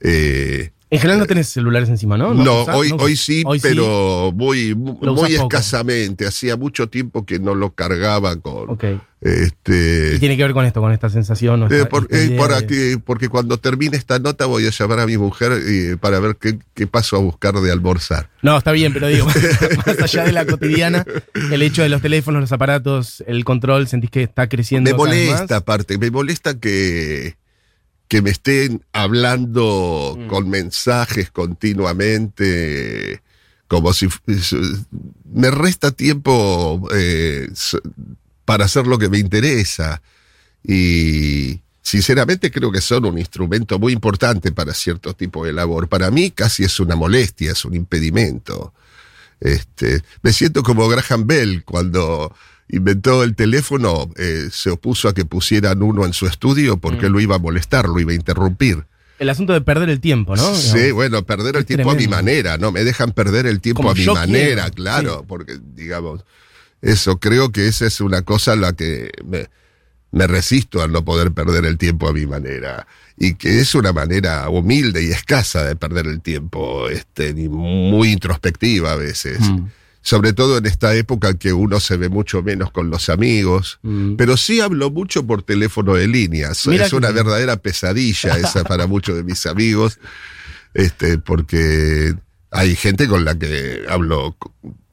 eh, 0.00 0.70
En 0.88 1.00
general 1.00 1.18
no 1.18 1.26
tenés 1.26 1.48
celulares 1.48 1.88
encima, 1.88 2.16
¿no? 2.16 2.32
no, 2.32 2.62
usás? 2.62 2.76
hoy, 2.76 2.90
¿No 2.90 2.96
hoy 2.96 3.16
sí, 3.16 3.42
Hoy 3.44 3.58
pero 3.60 4.30
muy, 4.32 4.74
muy 4.76 4.94
poco. 4.98 5.26
escasamente. 5.26 6.26
Hacía 6.26 6.56
mucho 6.56 6.88
tiempo 6.88 7.26
que 7.26 7.40
no 7.40 7.54
lo 7.56 7.74
cargaba 7.74 8.36
con. 8.36 8.70
Ok. 8.70 8.84
Este, 9.20 10.12
Y 10.14 10.18
tiene 10.20 10.36
que 10.36 10.44
ver 10.44 10.52
con 10.52 10.64
esto, 10.64 10.80
con 10.80 10.92
esta 10.92 11.10
sensación. 11.10 11.62
o 11.62 11.66
eh, 11.66 11.76
esta- 11.78 11.88
por- 11.88 12.04
esta 12.04 12.18
eh, 12.18 12.26
idea 12.26 12.38
para 12.40 12.60
de- 12.60 12.66
que- 12.68 12.98
porque 13.04 13.28
cuando 13.28 13.58
termine 13.58 13.96
esta 13.96 14.20
nota 14.20 14.46
voy 14.46 14.66
a 14.66 14.70
llamar 14.70 15.00
a 15.00 15.06
mi 15.06 15.16
mujer 15.18 15.52
eh, 15.66 15.96
para 16.00 16.20
ver 16.20 16.36
qué, 16.36 16.58
qué 16.74 16.86
paso 16.86 17.16
a 17.16 17.18
buscar 17.18 17.54
de 17.54 17.72
almorzar. 17.72 18.30
No, 18.42 18.56
está 18.56 18.70
bien, 18.70 18.92
pero 18.92 19.08
digo, 19.08 19.26
más 19.86 20.00
allá 20.00 20.22
de 20.24 20.32
la 20.32 20.46
cotidiana, 20.46 21.04
el 21.50 21.62
hecho 21.62 21.82
de 21.82 21.88
los 21.88 22.00
teléfonos, 22.00 22.40
los 22.42 22.52
aparatos, 22.52 23.24
el 23.26 23.44
control, 23.44 23.88
¿sentís 23.88 24.10
que 24.10 24.22
está 24.22 24.48
creciendo? 24.48 24.88
Me 24.88 24.96
molesta, 24.96 25.56
aparte, 25.56 25.98
me 25.98 26.10
molesta 26.12 26.60
que, 26.60 27.34
que 28.08 28.22
me 28.22 28.30
estén 28.30 28.82
hablando 28.92 30.16
Mm. 30.18 30.26
con 30.28 30.48
mensajes 30.48 31.30
continuamente, 31.30 33.22
como 33.68 33.92
si... 33.92 34.08
Me 35.32 35.50
resta 35.50 35.90
tiempo 35.90 36.88
eh, 36.94 37.48
para 38.44 38.64
hacer 38.66 38.86
lo 38.86 38.98
que 38.98 39.08
me 39.08 39.18
interesa. 39.18 40.00
Y 40.64 41.60
sinceramente 41.82 42.50
creo 42.50 42.72
que 42.72 42.80
son 42.80 43.04
un 43.04 43.18
instrumento 43.18 43.78
muy 43.78 43.92
importante 43.92 44.52
para 44.52 44.72
cierto 44.72 45.14
tipo 45.14 45.44
de 45.44 45.52
labor. 45.52 45.88
Para 45.88 46.10
mí 46.10 46.30
casi 46.30 46.64
es 46.64 46.80
una 46.80 46.96
molestia, 46.96 47.52
es 47.52 47.64
un 47.64 47.74
impedimento. 47.74 48.72
Este, 49.40 50.02
me 50.22 50.32
siento 50.32 50.62
como 50.62 50.88
Graham 50.88 51.26
Bell 51.26 51.62
cuando 51.64 52.34
inventó 52.68 53.22
el 53.22 53.34
teléfono, 53.36 54.10
eh, 54.16 54.48
se 54.50 54.70
opuso 54.70 55.08
a 55.08 55.14
que 55.14 55.24
pusieran 55.24 55.82
uno 55.82 56.04
en 56.04 56.12
su 56.12 56.26
estudio 56.26 56.76
porque 56.78 57.08
Mm. 57.08 57.12
lo 57.12 57.20
iba 57.20 57.36
a 57.36 57.38
molestar, 57.38 57.86
lo 57.88 57.98
iba 58.00 58.12
a 58.12 58.14
interrumpir. 58.14 58.84
El 59.18 59.30
asunto 59.30 59.52
de 59.54 59.60
perder 59.62 59.88
el 59.88 60.00
tiempo, 60.00 60.36
¿no? 60.36 60.54
Sí, 60.54 60.90
bueno, 60.90 61.24
perder 61.24 61.54
el 61.56 61.60
Es 61.62 61.66
tiempo 61.66 61.90
a 61.90 61.94
mi 61.94 62.06
manera, 62.06 62.58
¿no? 62.58 62.70
Me 62.72 62.84
dejan 62.84 63.12
perder 63.12 63.46
el 63.46 63.60
tiempo 63.60 63.78
Como 63.82 63.92
a 63.92 63.94
mi 63.94 64.04
manera, 64.04 64.64
quiero, 64.64 64.74
claro, 64.74 65.18
sí. 65.20 65.24
porque, 65.26 65.58
digamos, 65.74 66.24
eso 66.82 67.18
creo 67.18 67.50
que 67.50 67.66
esa 67.68 67.86
es 67.86 68.00
una 68.02 68.22
cosa 68.22 68.52
a 68.52 68.56
la 68.56 68.74
que 68.74 69.10
me, 69.24 69.46
me 70.12 70.26
resisto 70.26 70.82
al 70.82 70.92
no 70.92 71.02
poder 71.04 71.32
perder 71.32 71.64
el 71.64 71.78
tiempo 71.78 72.08
a 72.08 72.12
mi 72.12 72.26
manera. 72.26 72.86
Y 73.16 73.34
que 73.36 73.60
es 73.60 73.74
una 73.74 73.94
manera 73.94 74.46
humilde 74.50 75.02
y 75.02 75.10
escasa 75.10 75.64
de 75.64 75.76
perder 75.76 76.06
el 76.08 76.20
tiempo, 76.20 76.90
este, 76.90 77.28
y 77.30 77.48
muy 77.48 78.10
introspectiva 78.12 78.92
a 78.92 78.96
veces. 78.96 79.40
Mm. 79.40 79.66
Sobre 80.08 80.32
todo 80.32 80.58
en 80.58 80.66
esta 80.66 80.94
época 80.94 81.30
en 81.30 81.36
que 81.38 81.52
uno 81.52 81.80
se 81.80 81.96
ve 81.96 82.08
mucho 82.08 82.40
menos 82.40 82.70
con 82.70 82.90
los 82.90 83.08
amigos. 83.08 83.80
Mm. 83.82 84.14
Pero 84.14 84.36
sí 84.36 84.60
hablo 84.60 84.88
mucho 84.92 85.26
por 85.26 85.42
teléfono 85.42 85.94
de 85.94 86.06
línea. 86.06 86.52
Es 86.52 86.64
Mira 86.68 86.86
es 86.86 86.92
una 86.92 87.08
sí. 87.08 87.14
verdadera 87.14 87.56
pesadilla 87.56 88.38
esa 88.38 88.62
para 88.62 88.86
muchos 88.86 89.16
de 89.16 89.24
mis 89.24 89.44
amigos. 89.46 89.98
Este, 90.74 91.18
porque 91.18 92.14
hay 92.52 92.76
gente 92.76 93.08
con 93.08 93.24
la 93.24 93.36
que 93.36 93.82
hablo 93.88 94.36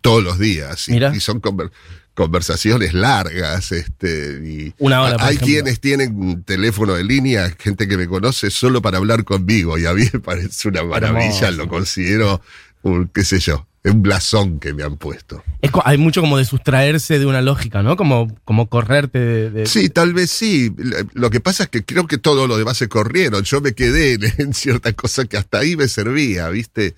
todos 0.01 0.23
los 0.23 0.39
días. 0.39 0.89
Y, 0.89 1.19
son 1.19 1.43
conver- 1.43 1.69
conversaciones 2.15 2.95
largas. 2.95 3.71
Este, 3.71 4.41
y 4.43 4.73
Una 4.79 5.01
hora, 5.03 5.17
hay 5.19 5.35
ejemplo. 5.35 5.45
quienes 5.45 5.79
tienen 5.79 6.43
teléfono 6.43 6.93
de 6.95 7.03
línea, 7.03 7.55
gente 7.59 7.87
que 7.87 7.97
me 7.97 8.07
conoce 8.07 8.49
solo 8.49 8.81
para 8.81 8.97
hablar 8.97 9.25
conmigo. 9.25 9.77
Y 9.77 9.85
a 9.85 9.93
mí 9.93 10.05
me 10.11 10.19
parece 10.21 10.69
una 10.69 10.83
maravilla, 10.83 11.49
Hermoso. 11.49 11.51
lo 11.51 11.67
considero 11.67 12.41
un, 12.81 13.07
qué 13.09 13.23
sé 13.23 13.39
yo, 13.39 13.67
un 13.85 14.01
blasón 14.01 14.59
que 14.59 14.73
me 14.73 14.83
han 14.83 14.95
puesto. 14.97 15.43
Es 15.61 15.71
hay 15.83 15.97
mucho 15.97 16.21
como 16.21 16.37
de 16.37 16.45
sustraerse 16.45 17.19
de 17.19 17.25
una 17.25 17.41
lógica, 17.41 17.83
¿no? 17.83 17.97
Como, 17.97 18.33
como 18.45 18.69
correrte 18.69 19.19
de, 19.19 19.49
de- 19.49 19.65
Sí, 19.65 19.89
tal 19.89 20.13
vez 20.13 20.31
sí. 20.31 20.73
Lo 21.13 21.29
que 21.29 21.41
pasa 21.41 21.63
es 21.63 21.69
que 21.69 21.83
creo 21.83 22.07
que 22.07 22.17
todo 22.17 22.47
lo 22.47 22.57
demás 22.57 22.77
se 22.77 22.87
corrieron. 22.87 23.43
Yo 23.43 23.59
me 23.59 23.73
quedé 23.73 24.13
en, 24.13 24.21
en 24.37 24.53
cierta 24.53 24.93
cosa 24.93 25.25
que 25.25 25.35
hasta 25.37 25.59
ahí 25.59 25.75
me 25.75 25.87
servía, 25.89 26.47
¿viste? 26.49 26.95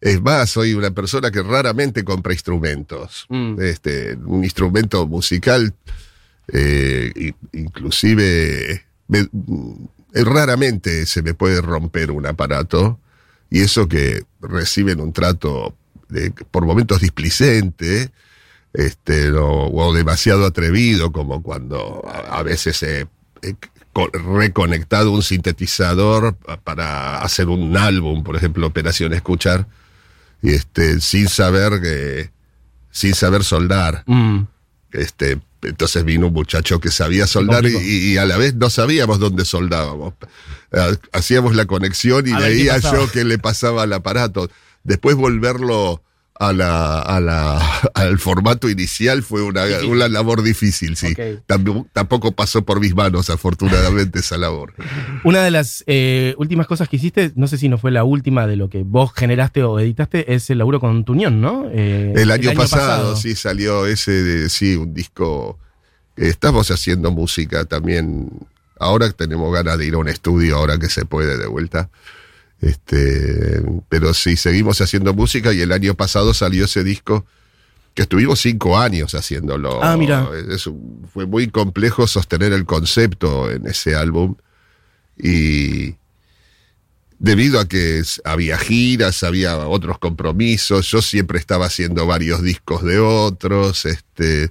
Es 0.00 0.20
más, 0.22 0.50
soy 0.50 0.74
una 0.74 0.90
persona 0.92 1.30
que 1.30 1.42
raramente 1.42 2.04
compra 2.04 2.32
instrumentos. 2.32 3.26
Mm. 3.28 3.60
Este, 3.60 4.16
un 4.24 4.44
instrumento 4.44 5.06
musical, 5.06 5.74
eh, 6.52 7.32
inclusive, 7.52 8.84
me- 9.08 9.18
eh, 10.14 10.24
raramente 10.24 11.06
se 11.06 11.22
me 11.22 11.34
puede 11.34 11.60
romper 11.60 12.10
un 12.10 12.26
aparato. 12.26 12.98
Y 13.50 13.60
eso 13.60 13.88
que 13.88 14.22
reciben 14.40 15.00
un 15.00 15.12
trato 15.12 15.76
por 16.50 16.64
momentos 16.66 17.00
displicente, 17.00 18.10
este, 18.72 19.30
o, 19.32 19.68
o 19.72 19.94
demasiado 19.94 20.44
atrevido, 20.46 21.12
como 21.12 21.42
cuando 21.42 22.02
a, 22.06 22.38
a 22.38 22.42
veces 22.42 22.84
co- 23.92 24.10
reconectado 24.12 25.12
un 25.12 25.22
sintetizador 25.22 26.34
pa- 26.36 26.56
para 26.60 27.18
hacer 27.22 27.48
un 27.48 27.76
álbum, 27.76 28.24
por 28.24 28.36
ejemplo, 28.36 28.66
Operación 28.66 29.12
Escuchar, 29.12 29.66
y 30.42 30.50
este, 30.52 31.00
sin 31.00 31.28
saber 31.28 31.80
que, 31.80 32.30
sin 32.90 33.14
saber 33.14 33.44
soldar. 33.44 34.02
Mm. 34.06 34.42
Este, 34.92 35.40
entonces 35.62 36.04
vino 36.04 36.26
un 36.28 36.32
muchacho 36.34 36.78
que 36.78 36.90
sabía 36.90 37.26
soldar 37.26 37.64
y, 37.82 38.12
y 38.12 38.16
a 38.18 38.26
la 38.26 38.36
vez 38.36 38.54
no 38.54 38.68
sabíamos 38.70 39.18
dónde 39.18 39.44
soldábamos. 39.44 40.14
Hacíamos 41.12 41.54
la 41.56 41.66
conexión 41.66 42.26
y 42.28 42.32
veía 42.48 42.74
yo 42.78 43.10
qué 43.10 43.24
le 43.24 43.38
pasaba 43.38 43.84
al 43.84 43.92
aparato. 43.92 44.50
Después 44.84 45.16
volverlo 45.16 46.02
a 46.36 46.52
la, 46.52 46.98
a 47.00 47.20
la, 47.20 47.58
al 47.94 48.18
formato 48.18 48.68
inicial 48.68 49.22
fue 49.22 49.42
una, 49.42 49.62
una 49.88 50.08
labor 50.08 50.42
difícil, 50.42 50.96
sí. 50.96 51.14
Tampoco, 51.46 51.86
tampoco 51.92 52.32
pasó 52.32 52.64
por 52.64 52.80
mis 52.80 52.94
manos, 52.94 53.30
afortunadamente, 53.30 54.18
esa 54.18 54.36
labor. 54.36 54.74
Una 55.24 55.42
de 55.42 55.50
las 55.50 55.84
eh, 55.86 56.34
últimas 56.36 56.66
cosas 56.66 56.88
que 56.88 56.96
hiciste, 56.96 57.32
no 57.36 57.46
sé 57.46 57.56
si 57.56 57.68
no 57.68 57.78
fue 57.78 57.90
la 57.92 58.04
última 58.04 58.46
de 58.46 58.56
lo 58.56 58.68
que 58.68 58.82
vos 58.82 59.12
generaste 59.14 59.62
o 59.62 59.78
editaste, 59.78 60.34
es 60.34 60.50
el 60.50 60.58
laburo 60.58 60.80
con 60.80 61.04
Tuñón, 61.04 61.40
¿no? 61.40 61.66
Eh, 61.70 62.12
El 62.16 62.30
año, 62.30 62.52
pasado, 62.54 63.16
sí 63.16 63.34
salió 63.36 63.86
ese, 63.86 64.10
de- 64.10 64.48
sí, 64.50 64.74
un 64.76 64.92
disco. 64.92 65.58
Estamos 66.16 66.70
haciendo 66.70 67.10
música 67.10 67.64
también. 67.64 68.28
Ahora 68.78 69.10
tenemos 69.12 69.52
ganas 69.54 69.78
de 69.78 69.86
ir 69.86 69.94
a 69.94 69.98
un 69.98 70.08
estudio, 70.08 70.56
ahora 70.56 70.78
que 70.78 70.88
se 70.88 71.04
puede 71.04 71.38
de 71.38 71.46
vuelta. 71.46 71.90
Este, 72.64 73.62
pero 73.90 74.14
sí, 74.14 74.36
seguimos 74.36 74.80
haciendo 74.80 75.12
música 75.12 75.52
y 75.52 75.60
el 75.60 75.70
año 75.70 75.94
pasado 75.94 76.32
salió 76.32 76.64
ese 76.64 76.82
disco 76.82 77.26
que 77.92 78.02
estuvimos 78.02 78.40
cinco 78.40 78.78
años 78.78 79.14
haciéndolo. 79.14 79.82
Ah, 79.84 79.96
mira. 79.96 80.28
Es 80.50 80.68
fue 81.12 81.26
muy 81.26 81.48
complejo 81.48 82.06
sostener 82.06 82.52
el 82.52 82.64
concepto 82.64 83.50
en 83.50 83.66
ese 83.66 83.94
álbum 83.94 84.36
y 85.18 85.96
debido 87.18 87.60
a 87.60 87.68
que 87.68 88.02
había 88.24 88.56
giras, 88.56 89.22
había 89.22 89.58
otros 89.58 89.98
compromisos, 89.98 90.86
yo 90.90 91.02
siempre 91.02 91.38
estaba 91.38 91.66
haciendo 91.66 92.06
varios 92.06 92.42
discos 92.42 92.82
de 92.82 92.98
otros, 92.98 93.84
este, 93.84 94.50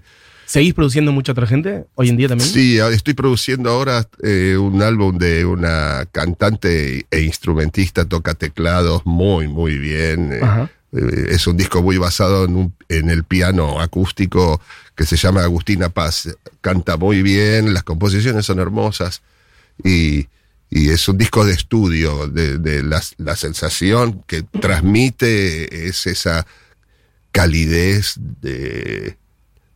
¿Seguís 0.54 0.76
produciendo 0.76 1.12
mucha 1.12 1.32
otra 1.32 1.48
gente 1.48 1.86
hoy 1.96 2.10
en 2.10 2.18
día 2.18 2.28
también? 2.28 2.48
Sí, 2.48 2.78
estoy 2.78 3.16
produciendo 3.16 3.72
ahora 3.72 4.08
eh, 4.22 4.56
un 4.56 4.84
álbum 4.84 5.18
de 5.18 5.46
una 5.46 6.06
cantante 6.12 7.08
e 7.10 7.22
instrumentista, 7.22 8.06
toca 8.06 8.36
teclados 8.36 9.02
muy, 9.04 9.48
muy 9.48 9.80
bien. 9.80 10.32
eh, 10.32 10.40
Ajá. 10.44 10.70
Eh, 10.92 11.30
es 11.32 11.48
un 11.48 11.58
disco 11.58 11.82
muy 11.82 11.98
basado 11.98 12.46
en, 12.46 12.56
un- 12.56 12.76
en 12.88 13.10
el 13.10 13.24
piano 13.24 13.82
acústico 13.82 14.62
que 14.96 15.08
se 15.08 15.16
llama 15.18 15.42
Agustina 15.42 15.90
Paz. 15.90 16.30
Canta 16.62 16.98
muy 16.98 17.24
bien, 17.24 17.74
las 17.74 17.82
composiciones 17.82 18.46
son 18.46 18.60
hermosas 18.60 19.24
y, 19.84 20.28
y 20.70 20.90
es 20.92 21.08
un 21.08 21.18
disco 21.18 21.46
de 21.46 21.54
estudio. 21.54 22.28
De, 22.28 22.60
de 22.60 22.84
la, 22.84 23.02
la 23.18 23.36
sensación 23.36 24.22
que 24.28 24.44
transmite 24.44 25.88
es 25.88 26.06
esa 26.06 26.46
calidez 27.32 28.14
de 28.42 29.18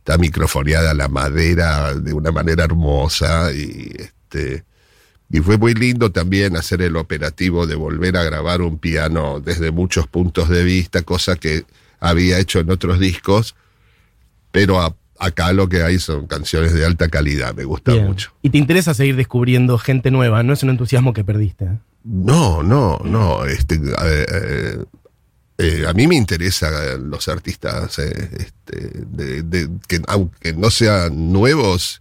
está 0.08 0.16
microfoneada 0.16 0.94
la 0.94 1.08
madera 1.08 1.92
de 1.92 2.14
una 2.14 2.32
manera 2.32 2.64
hermosa 2.64 3.52
y 3.52 3.92
este 3.98 4.64
y 5.30 5.40
fue 5.40 5.58
muy 5.58 5.74
lindo 5.74 6.10
también 6.10 6.56
hacer 6.56 6.80
el 6.80 6.96
operativo 6.96 7.66
de 7.66 7.74
volver 7.74 8.16
a 8.16 8.22
grabar 8.24 8.62
un 8.62 8.78
piano 8.78 9.40
desde 9.40 9.70
muchos 9.70 10.06
puntos 10.06 10.48
de 10.48 10.64
vista, 10.64 11.02
cosa 11.02 11.36
que 11.36 11.64
había 12.00 12.38
hecho 12.38 12.60
en 12.60 12.70
otros 12.70 12.98
discos, 12.98 13.54
pero 14.50 14.80
a- 14.80 14.96
acá 15.18 15.52
lo 15.52 15.68
que 15.68 15.82
hay 15.82 15.98
son 15.98 16.26
canciones 16.26 16.72
de 16.72 16.86
alta 16.86 17.10
calidad, 17.10 17.54
me 17.54 17.64
gusta 17.64 17.92
Bien. 17.92 18.06
mucho. 18.06 18.32
Y 18.40 18.48
te 18.48 18.56
interesa 18.56 18.94
seguir 18.94 19.16
descubriendo 19.16 19.76
gente 19.76 20.10
nueva, 20.10 20.42
no 20.42 20.54
es 20.54 20.62
un 20.62 20.70
entusiasmo 20.70 21.12
que 21.12 21.24
perdiste. 21.24 21.66
¿eh? 21.66 21.78
No, 22.04 22.62
no, 22.62 22.98
no. 23.04 23.44
Este, 23.44 23.74
eh, 23.74 24.78
eh, 25.58 25.84
a 25.88 25.92
mí 25.92 26.06
me 26.06 26.14
interesan 26.16 27.10
los 27.10 27.26
artistas 27.28 27.98
eh, 27.98 28.30
este, 28.38 28.90
de- 29.06 29.42
de- 29.42 29.68
que 29.88 30.00
aunque 30.06 30.52
no 30.54 30.70
sean 30.70 31.32
nuevos, 31.32 32.00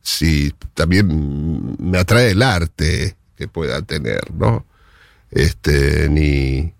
sí 0.00 0.52
también 0.74 1.76
me 1.78 1.98
atrae 1.98 2.30
el 2.30 2.42
arte 2.42 3.16
que 3.36 3.46
pueda 3.48 3.82
tener, 3.82 4.22
¿no? 4.34 4.64
Este, 5.30 6.08
ni 6.08 6.72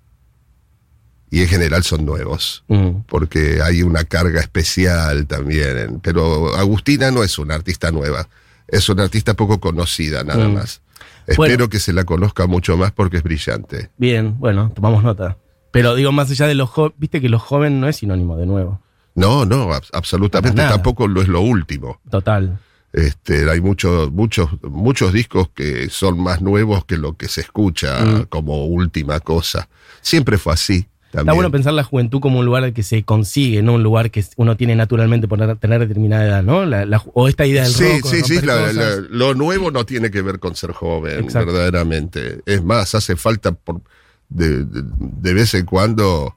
y 1.31 1.43
en 1.43 1.49
general 1.49 1.83
son 1.83 2.07
nuevos 2.07 2.63
Mm. 2.69 3.01
porque 3.09 3.61
hay 3.61 3.83
una 3.83 4.05
carga 4.05 4.41
especial 4.41 5.27
también. 5.27 6.01
pero 6.01 6.55
Agustina 6.57 7.11
no 7.11 7.25
es 7.25 7.39
una 7.39 7.55
artista 7.57 7.91
nueva, 7.91 8.29
es 8.69 8.89
una 8.89 9.03
artista 9.05 9.35
poco 9.35 9.59
conocida 9.61 10.23
nada 10.23 10.49
Mm. 10.49 10.55
más. 10.55 10.81
Espero 11.27 11.37
Bueno. 11.37 11.69
que 11.69 11.81
se 11.81 11.93
la 11.93 12.05
conozca 12.05 12.47
mucho 12.47 12.77
más 12.77 12.93
porque 12.93 13.17
es 13.17 13.23
brillante. 13.23 13.91
Bien, 13.97 14.39
bueno, 14.39 14.71
tomamos 14.75 15.03
nota. 15.03 15.37
Pero 15.75 15.95
digo, 15.95 16.13
más 16.13 16.31
allá 16.31 16.47
de 16.47 16.55
los 16.55 16.71
jóvenes, 16.71 16.97
viste 16.99 17.21
que 17.21 17.29
los 17.29 17.43
jóvenes 17.43 17.79
no 17.81 17.89
es 17.89 17.97
sinónimo 17.97 18.37
de 18.37 18.47
nuevo. 18.47 18.81
No, 19.17 19.45
no, 19.45 19.69
ab- 19.71 19.89
absolutamente 19.93 20.63
tampoco 20.63 21.07
lo 21.09 21.21
es 21.21 21.29
lo 21.29 21.41
último. 21.41 22.01
Total. 22.11 22.59
Este, 22.93 23.51
hay 23.51 23.61
muchos, 23.61 24.13
muchos, 24.13 24.51
muchos 24.63 25.13
discos 25.13 25.49
que 25.53 25.89
son 25.91 26.21
más 26.21 26.41
nuevos 26.41 26.85
que 26.85 26.97
lo 26.97 27.17
que 27.17 27.27
se 27.29 27.41
escucha 27.41 28.05
Mm. 28.05 28.23
como 28.29 28.67
última 28.67 29.19
cosa. 29.21 29.69
Siempre 30.01 30.39
fue 30.39 30.53
así. 30.53 30.87
También. 31.11 31.29
Está 31.29 31.33
bueno 31.35 31.51
pensar 31.53 31.73
la 31.75 31.85
juventud 31.85 32.21
como 32.21 32.39
un 32.41 32.47
lugar 32.47 32.65
al 32.65 32.73
que 32.73 32.83
se 32.83 33.05
consigue, 33.05 33.63
no 33.63 33.75
un 33.75 33.83
lugar 33.85 34.11
que 34.11 34.25
uno 34.37 34.57
tiene 34.57 34.75
naturalmente 34.77 35.29
por 35.29 35.39
tener 35.59 35.81
determinada 35.81 36.25
edad, 36.25 36.43
¿no? 36.43 36.65
La- 36.67 36.85
la- 36.87 37.03
o 37.15 37.29
esta 37.29 37.47
idea 37.47 37.63
del 37.65 37.73
Sí, 37.73 37.85
rock, 38.01 38.07
sí, 38.11 38.23
sí, 38.23 38.41
la- 38.47 38.97
lo 39.11 39.35
nuevo 39.35 39.71
no 39.71 39.85
tiene 39.87 40.11
que 40.11 40.23
ver 40.23 40.41
con 40.41 40.57
ser 40.57 40.73
joven, 40.73 41.21
Exacto. 41.25 41.53
verdaderamente. 41.53 42.41
Es 42.47 42.65
más, 42.65 42.95
hace 42.97 43.15
falta 43.15 43.53
por, 43.53 43.81
de, 44.29 44.65
de- 44.65 44.83
de 44.85 45.35
vez 45.35 45.55
en 45.55 45.67
cuando 45.67 46.37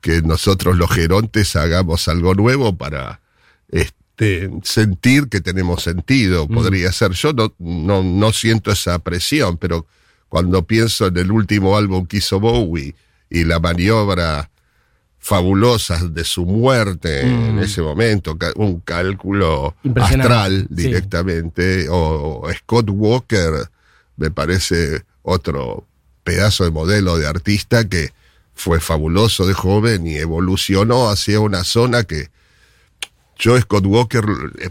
que 0.00 0.22
nosotros 0.22 0.76
los 0.76 0.90
gerontes 0.90 1.56
hagamos 1.56 2.06
algo 2.08 2.34
nuevo 2.34 2.76
para 2.76 3.20
este, 3.70 4.50
sentir 4.62 5.28
que 5.28 5.40
tenemos 5.40 5.82
sentido, 5.82 6.46
Mm. 6.48 6.54
podría 6.54 6.92
ser. 6.92 7.12
Yo 7.12 7.32
no, 7.32 7.52
no, 7.58 8.02
no 8.02 8.32
siento 8.32 8.70
esa 8.70 8.98
presión, 9.00 9.56
pero 9.58 9.86
cuando 10.28 10.64
pienso 10.66 11.06
en 11.08 11.16
el 11.16 11.30
último 11.32 11.76
álbum 11.76 12.06
que 12.06 12.18
hizo 12.18 12.38
Bowie 12.40 12.94
y 13.30 13.44
la 13.44 13.58
maniobra 13.58 14.50
fabulosa 15.18 16.04
de 16.06 16.22
su 16.22 16.46
muerte 16.46 17.22
en 17.22 17.56
Mm. 17.56 17.58
ese 17.60 17.82
momento, 17.82 18.36
un 18.56 18.80
cálculo 18.80 19.74
astral 19.96 20.66
directamente, 20.70 21.86
o 21.90 22.46
Scott 22.58 22.88
Walker 22.90 23.68
me 24.16 24.30
parece 24.30 25.02
otro 25.22 25.84
pedazo 26.26 26.64
de 26.64 26.72
modelo 26.72 27.16
de 27.16 27.28
artista 27.28 27.88
que 27.88 28.12
fue 28.52 28.80
fabuloso 28.80 29.46
de 29.46 29.54
joven 29.54 30.08
y 30.08 30.16
evolucionó 30.16 31.08
hacia 31.08 31.38
una 31.38 31.62
zona 31.62 32.02
que 32.02 32.30
yo 33.38 33.58
Scott 33.60 33.86
Walker 33.86 34.24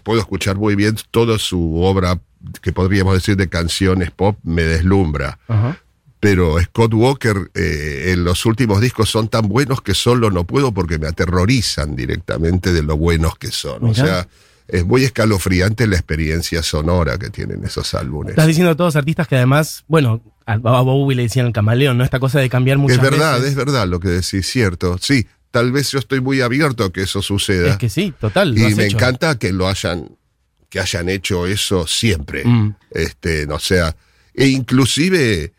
puedo 0.04 0.20
escuchar 0.20 0.58
muy 0.58 0.76
bien 0.76 0.98
toda 1.12 1.40
su 1.40 1.82
obra 1.82 2.20
que 2.62 2.74
podríamos 2.74 3.14
decir 3.14 3.38
de 3.38 3.48
canciones 3.48 4.12
pop 4.12 4.38
me 4.44 4.64
deslumbra 4.64 5.40
Ajá. 5.48 5.80
pero 6.20 6.60
Scott 6.62 6.94
Walker 6.94 7.50
eh, 7.54 8.12
en 8.12 8.26
los 8.26 8.46
últimos 8.46 8.82
discos 8.82 9.10
son 9.10 9.30
tan 9.30 9.48
buenos 9.48 9.82
que 9.82 9.94
solo 9.94 10.32
no 10.32 10.44
puedo 10.44 10.74
porque 10.74 11.00
me 11.00 11.08
aterrorizan 11.08 11.96
directamente 11.96 12.74
de 12.74 12.84
lo 12.84 12.98
buenos 12.98 13.38
que 13.38 13.52
son. 13.52 13.86
O 13.86 13.94
sea, 13.94 14.28
es 14.68 14.86
muy 14.86 15.04
escalofriante 15.04 15.88
la 15.88 15.96
experiencia 15.96 16.64
sonora 16.64 17.18
que 17.18 17.30
tienen 17.30 17.64
esos 17.64 17.94
álbumes. 17.94 18.32
Estás 18.32 18.48
diciendo 18.48 18.76
todos 18.76 18.96
artistas 18.96 19.28
que 19.28 19.36
además, 19.36 19.84
bueno, 19.88 20.22
a 20.46 20.54
a 20.54 20.58
Bowie 20.82 21.16
le 21.16 21.24
decían 21.24 21.46
el 21.48 21.54
camaleón, 21.54 21.98
¿no? 21.98 22.04
Esta 22.04 22.20
cosa 22.20 22.40
de 22.40 22.50
cambiar 22.50 22.78
muchas 22.78 22.98
Es 22.98 23.04
verdad, 23.04 23.36
veces. 23.36 23.50
es 23.52 23.56
verdad 23.56 23.88
lo 23.88 24.00
que 24.00 24.10
decís, 24.10 24.48
cierto. 24.48 24.98
Sí, 25.00 25.28
tal 25.52 25.72
vez 25.72 25.92
yo 25.92 26.00
estoy 26.00 26.20
muy 26.22 26.42
abierto 26.42 26.84
a 26.84 26.92
que 26.94 27.02
eso 27.04 27.22
suceda. 27.22 27.70
Es 27.72 27.78
que 27.78 27.90
sí, 27.90 28.14
total. 28.20 28.54
lo 28.56 28.60
y 28.62 28.64
has 28.66 28.76
me 28.76 28.86
hecho. 28.88 28.98
encanta 28.98 29.38
que 29.38 29.52
lo 29.54 29.68
hayan, 29.68 30.18
que 30.70 30.80
hayan 30.80 31.10
hecho 31.10 31.46
eso 31.48 31.86
siempre. 31.88 32.44
Mm. 32.46 32.76
Este, 32.92 33.46
no 33.48 33.60
sea, 33.60 33.96
e 34.34 34.48
inclusive, 34.48 35.54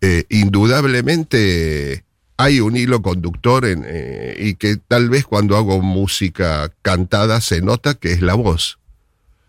eh, 0.00 0.24
indudablemente 0.30 2.04
hay 2.42 2.60
un 2.60 2.76
hilo 2.76 3.02
conductor 3.02 3.64
en, 3.66 3.84
eh, 3.86 4.36
y 4.38 4.54
que 4.54 4.76
tal 4.76 5.10
vez 5.10 5.24
cuando 5.24 5.56
hago 5.56 5.82
música 5.82 6.72
cantada 6.82 7.40
se 7.40 7.60
nota 7.60 7.94
que 7.94 8.12
es 8.12 8.22
la 8.22 8.34
voz. 8.34 8.78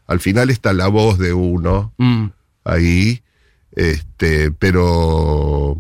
Al 0.08 0.20
final 0.20 0.50
está 0.50 0.74
la 0.74 0.88
voz 0.88 1.18
de 1.18 1.34
uno 1.34 1.94
Mm. 1.98 2.28
ahí, 2.66 3.22
este, 3.76 4.52
pero 4.52 5.78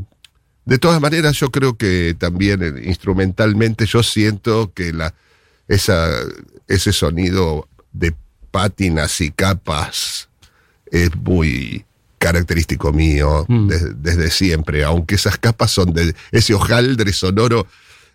de 0.65 0.77
todas 0.77 1.01
maneras 1.01 1.37
yo 1.37 1.51
creo 1.51 1.75
que 1.75 2.15
también 2.17 2.63
eh, 2.63 2.81
instrumentalmente 2.85 3.85
yo 3.85 4.03
siento 4.03 4.71
que 4.73 4.93
la, 4.93 5.13
esa, 5.67 6.09
ese 6.67 6.93
sonido 6.93 7.67
de 7.91 8.13
pátinas 8.51 9.19
y 9.21 9.31
capas 9.31 10.29
es 10.91 11.13
muy 11.15 11.85
característico 12.21 12.93
mío 12.93 13.45
Mm. 13.47 13.67
desde, 13.67 13.93
desde 13.95 14.29
siempre, 14.29 14.83
aunque 14.83 15.15
esas 15.15 15.37
capas 15.37 15.71
son 15.71 15.91
de 15.93 16.13
ese 16.31 16.53
hojaldre 16.53 17.11
sonoro 17.13 17.65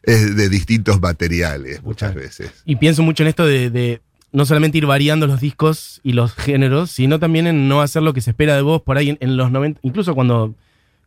es 0.05 0.37
de 0.37 0.49
distintos 0.49 1.01
materiales 1.01 1.83
muchas 1.83 2.13
Claro. 2.13 2.21
veces. 2.27 2.51
Y 2.65 2.77
pienso 2.77 3.03
mucho 3.03 3.25
en 3.25 3.29
esto 3.29 3.45
de, 3.45 3.71
de 3.71 4.01
no 4.33 4.47
solamente 4.47 4.79
ir 4.79 4.87
variando 4.87 5.27
los 5.27 5.41
discos 5.41 6.01
y 6.05 6.13
los 6.13 6.33
géneros, 6.35 6.91
sino 6.93 7.19
también 7.19 7.47
en 7.49 7.69
no 7.69 7.81
hacer 7.83 8.03
lo 8.03 8.13
que 8.15 8.21
se 8.21 8.31
espera 8.31 8.55
de 8.55 8.63
vos 8.63 8.83
por 8.83 8.97
ahí 8.99 9.11
en, 9.11 9.19
en 9.21 9.37
los 9.37 9.51
90, 9.51 9.81
incluso 9.83 10.15
cuando... 10.15 10.55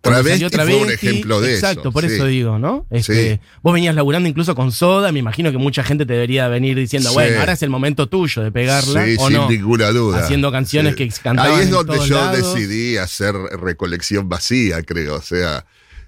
Travesti 0.02 0.30
salió 0.32 0.50
fue 0.50 0.76
un 0.76 0.82
Travesti, 0.84 1.08
ejemplo 1.08 1.42
de 1.42 1.54
Exacto, 1.56 1.82
eso, 1.82 1.92
por 1.92 2.08
sí. 2.08 2.14
eso 2.16 2.26
digo, 2.26 2.58
¿no? 2.58 2.86
Este, 2.90 3.34
Sí. 3.36 3.40
Vos 3.62 3.74
venías 3.74 3.94
laburando 3.96 4.30
incluso 4.30 4.56
con 4.56 4.72
Soda, 4.72 5.12
me 5.12 5.20
imagino 5.20 5.52
que 5.52 5.58
mucha 5.58 5.84
gente 5.84 6.06
te 6.06 6.14
debería 6.14 6.48
venir 6.48 6.78
diciendo, 6.78 7.10
Sí. 7.10 7.16
bueno, 7.16 7.40
ahora 7.40 7.54
es 7.54 7.64
el 7.64 7.70
momento 7.70 8.08
tuyo 8.08 8.42
de 8.42 8.52
pegarla, 8.52 9.06
Sí, 9.06 9.16
o 9.20 9.28
sin 9.28 9.36
no. 9.38 9.50
ninguna 9.50 9.90
duda. 9.90 10.20
Haciendo 10.24 10.52
canciones 10.52 10.96
que 10.96 11.08
cantaban 11.22 11.52
Ahí 11.52 11.60
es 11.60 11.66
en 11.66 11.72
donde 11.72 11.96
todos 11.96 12.08
yo 12.08 12.16
lados. 12.16 12.54
decidí 12.56 12.96
hacer 12.98 13.34
recolección 13.36 14.30
vacía, 14.30 14.82
creo. 14.84 15.16
O 15.16 15.22
sea, 15.22 15.66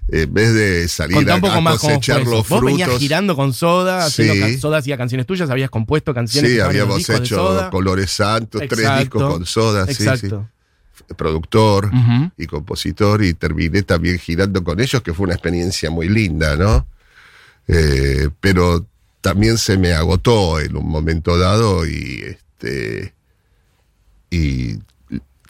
en 0.08 0.32
vez 0.32 0.52
de 0.54 0.88
salir 0.88 1.30
a, 1.30 1.34
a 1.34 1.60
más 1.60 1.78
cosechar 1.78 2.24
los 2.26 2.48
Vos 2.48 2.60
venías 2.62 2.86
frutos. 2.88 3.00
girando 3.02 3.36
con 3.36 3.52
Soda, 3.52 4.06
haciendo 4.06 4.58
Soda 4.58 4.78
hacía 4.78 4.96
canciones 4.96 5.26
tuyas, 5.26 5.48
habías 5.50 5.70
compuesto 5.70 6.14
canciones 6.14 6.50
Sí, 6.50 6.60
habíamos 6.60 7.08
hecho. 7.10 7.68
Colores 7.70 8.10
Santos, 8.10 8.62
tres 8.68 8.88
discos 9.00 9.22
con 9.22 9.44
soda, 9.46 9.86
sí, 9.86 9.92
Exacto. 9.92 10.48
Productor 11.16 11.90
y 12.36 12.46
compositor, 12.46 13.22
y 13.24 13.34
terminé 13.34 13.82
también 13.82 14.18
girando 14.18 14.62
con 14.62 14.80
ellos, 14.80 15.02
que 15.02 15.12
fue 15.12 15.24
una 15.24 15.34
experiencia 15.34 15.90
muy 15.90 16.08
linda, 16.08 16.56
¿no? 16.56 16.86
Eh, 17.68 18.28
pero 18.40 18.86
también 19.20 19.56
se 19.56 19.78
me 19.78 19.92
agotó 19.92 20.60
en 20.60 20.76
un 20.76 20.88
momento 20.88 21.38
dado 21.38 21.86
y 21.86 22.22
este 22.24 23.14
y 24.30 24.78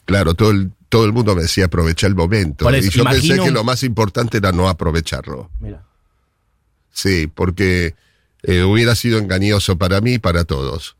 claro, 0.05 0.33
todo 0.33 0.51
el, 0.51 0.71
todo 0.89 1.05
el 1.05 1.13
mundo 1.13 1.35
me 1.35 1.43
decía 1.43 1.65
aprovecha 1.65 2.07
el 2.07 2.15
momento. 2.15 2.69
Y 2.75 2.89
yo 2.89 3.03
pensé 3.03 3.39
que 3.39 3.51
lo 3.51 3.63
más 3.63 3.83
importante 3.83 4.37
era 4.37 4.51
no 4.51 4.69
aprovecharlo. 4.69 5.49
Mira. 5.59 5.83
Sí, 6.91 7.27
porque 7.33 7.95
eh, 8.43 8.63
hubiera 8.63 8.93
sido 8.95 9.17
engañoso 9.17 9.77
para 9.77 10.01
mí 10.01 10.13
y 10.13 10.19
para 10.19 10.43
todos. 10.43 10.95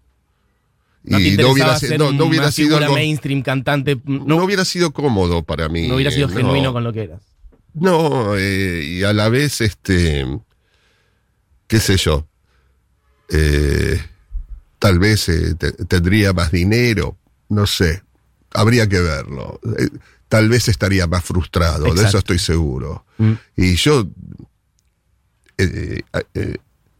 No 1.05 1.19
y 1.19 1.35
no 1.35 1.49
hubiera, 1.49 1.77
ser 1.77 1.99
no, 1.99 2.07
hubiera 2.25 2.49
sido 2.51 2.77
algo- 2.77 2.93
mainstream 2.93 3.41
cantante, 3.41 3.99
no, 4.05 4.23
no 4.25 4.43
hubiera 4.43 4.63
sido 4.63 4.91
cómodo 4.91 5.43
para 5.43 5.67
mí. 5.67 5.87
no 5.87 5.95
hubiera 5.95 6.11
sido 6.11 6.29
genuino 6.29 6.67
no. 6.67 6.73
con 6.73 6.83
lo 6.85 6.93
que 6.93 7.03
eras. 7.03 7.21
No, 7.73 8.37
eh, 8.37 8.83
y 8.85 9.03
a 9.03 9.11
la 9.13 9.27
vez, 9.29 9.59
este, 9.61 10.25
qué 11.67 11.79
sé 11.79 11.97
yo, 11.97 12.25
eh, 13.29 13.99
tal 14.79 14.99
vez 14.99 15.27
eh, 15.27 15.55
te- 15.55 15.71
tendría 15.73 16.31
más 16.33 16.51
dinero, 16.51 17.17
no 17.49 17.65
sé, 17.67 18.03
habría 18.53 18.87
que 18.87 18.99
verlo. 19.01 19.59
Tal 20.29 20.47
vez 20.49 20.67
estaría 20.69 21.05
más 21.07 21.23
frustrado, 21.25 21.93
de 21.93 22.03
eso 22.03 22.17
estoy 22.19 22.39
seguro. 22.39 23.05
Mm. 23.17 23.33
Y 23.57 23.75
yo 23.75 24.07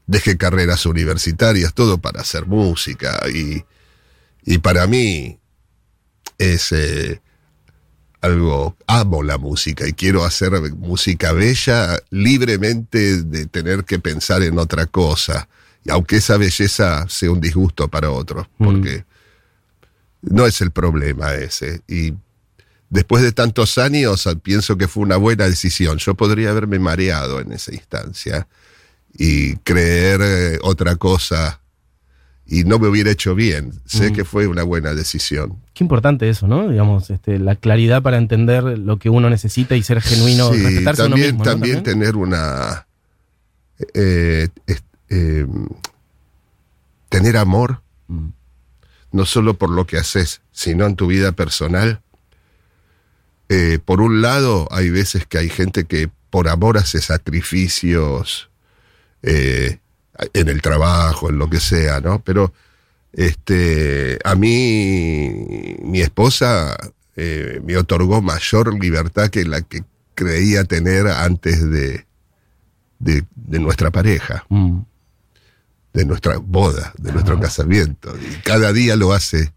dejé 0.08 0.38
carreras 0.38 0.86
universitarias, 0.86 1.74
todo 1.74 1.98
para 2.00 2.22
hacer 2.22 2.46
música. 2.46 3.22
Y, 3.34 3.64
y 4.46 4.58
para 4.60 4.88
mí 4.88 5.40
es 6.38 6.72
eh, 6.72 7.22
algo, 8.22 8.76
amo 8.88 9.24
la 9.24 9.38
música 9.38 9.88
y 9.88 9.94
quiero 9.94 10.24
hacer 10.24 10.54
música 10.74 11.34
bella 11.34 11.98
libremente 12.10 13.24
de 13.24 13.46
tener 13.48 13.84
que 13.84 14.00
pensar 14.00 14.44
en 14.44 14.58
otra 14.60 14.86
cosa. 14.86 15.48
Y 15.84 15.92
aunque 15.92 16.18
esa 16.18 16.38
belleza 16.38 17.06
sea 17.10 17.32
un 17.32 17.42
disgusto 17.42 17.88
para 17.90 18.10
otros, 18.12 18.48
Mm. 18.58 18.66
porque 18.66 19.06
no 20.22 20.46
es 20.46 20.62
el 20.62 20.72
problema 20.72 21.34
ese. 21.34 21.82
Y 21.88 22.14
después 22.90 23.24
de 23.24 23.34
tantos 23.34 23.78
años 23.78 24.28
pienso 24.42 24.78
que 24.78 24.88
fue 24.88 25.04
una 25.04 25.18
buena 25.18 25.46
decisión. 25.50 25.98
Yo 25.98 26.16
podría 26.16 26.52
haberme 26.52 26.80
mareado 26.80 27.42
en 27.42 27.52
esa 27.52 27.74
instancia 27.74 28.48
y 29.18 29.58
creer 29.58 30.22
eh, 30.24 30.60
otra 30.62 30.96
cosa 30.96 31.60
y 32.46 32.64
no 32.66 32.78
me 32.80 32.88
hubiera 32.88 33.10
hecho 33.12 33.36
bien. 33.36 33.72
Sé 33.86 34.12
Mm. 34.12 34.14
que 34.16 34.26
fue 34.26 34.48
una 34.48 34.64
buena 34.64 34.94
decisión. 34.94 35.60
Qué 35.74 35.84
importante 35.84 36.28
eso, 36.30 36.48
¿no? 36.48 36.68
Digamos, 36.70 37.10
este, 37.10 37.40
la 37.40 37.56
claridad 37.56 38.02
para 38.02 38.18
entender 38.18 38.64
lo 38.64 38.98
que 38.98 39.10
uno 39.10 39.30
necesita 39.30 39.76
y 39.76 39.84
ser 39.84 40.02
genuino, 40.02 40.52
Sí, 40.54 40.62
respetarse 40.62 41.02
uno 41.04 41.10
también, 41.12 41.28
mismo. 41.32 41.46
¿no? 41.46 41.52
también 41.52 41.84
tener 41.84 42.16
una... 42.16 42.86
eh, 43.94 44.50
eh, 45.10 45.48
tener 47.10 47.38
amor, 47.38 47.82
Mm. 48.08 48.30
no 49.12 49.26
solo 49.26 49.54
por 49.56 49.70
lo 49.70 49.86
que 49.86 49.98
haces, 49.98 50.42
sino 50.52 50.86
en 50.86 50.96
tu 50.96 51.08
vida 51.08 51.32
personal. 51.32 52.02
Eh, 53.50 53.80
por 53.84 54.02
un 54.02 54.22
lado, 54.22 54.68
hay 54.72 54.90
veces 54.90 55.26
que 55.26 55.38
hay 55.38 55.50
gente 55.50 55.86
que 55.86 56.10
por 56.30 56.48
amor 56.50 56.78
hace 56.78 57.00
sacrificios 57.02 58.50
eh, 59.22 59.78
en 60.34 60.50
el 60.50 60.62
trabajo, 60.62 61.30
en 61.30 61.38
lo 61.38 61.50
que 61.50 61.60
sea, 61.60 62.00
¿no? 62.02 62.20
Pero 62.24 62.54
este, 63.12 64.20
a 64.24 64.36
mí, 64.36 65.78
mi 65.84 66.02
esposa 66.02 66.76
eh, 67.16 67.62
me 67.64 67.78
otorgó 67.78 68.22
mayor 68.22 68.74
libertad 68.80 69.30
que 69.30 69.46
la 69.46 69.62
que 69.62 69.84
creía 70.16 70.64
tener 70.64 71.08
antes 71.08 71.70
de, 71.70 72.06
de, 73.00 73.24
de 73.36 73.60
nuestra 73.60 73.92
pareja, 73.92 74.46
Mm. 74.50 74.80
de 75.94 76.06
nuestra 76.06 76.38
boda, 76.38 76.94
de 76.98 77.12
nuestro 77.12 77.40
casamiento. 77.40 78.14
Y 78.18 78.36
cada 78.42 78.74
día 78.74 78.96
lo 78.96 79.14
hace. 79.14 79.52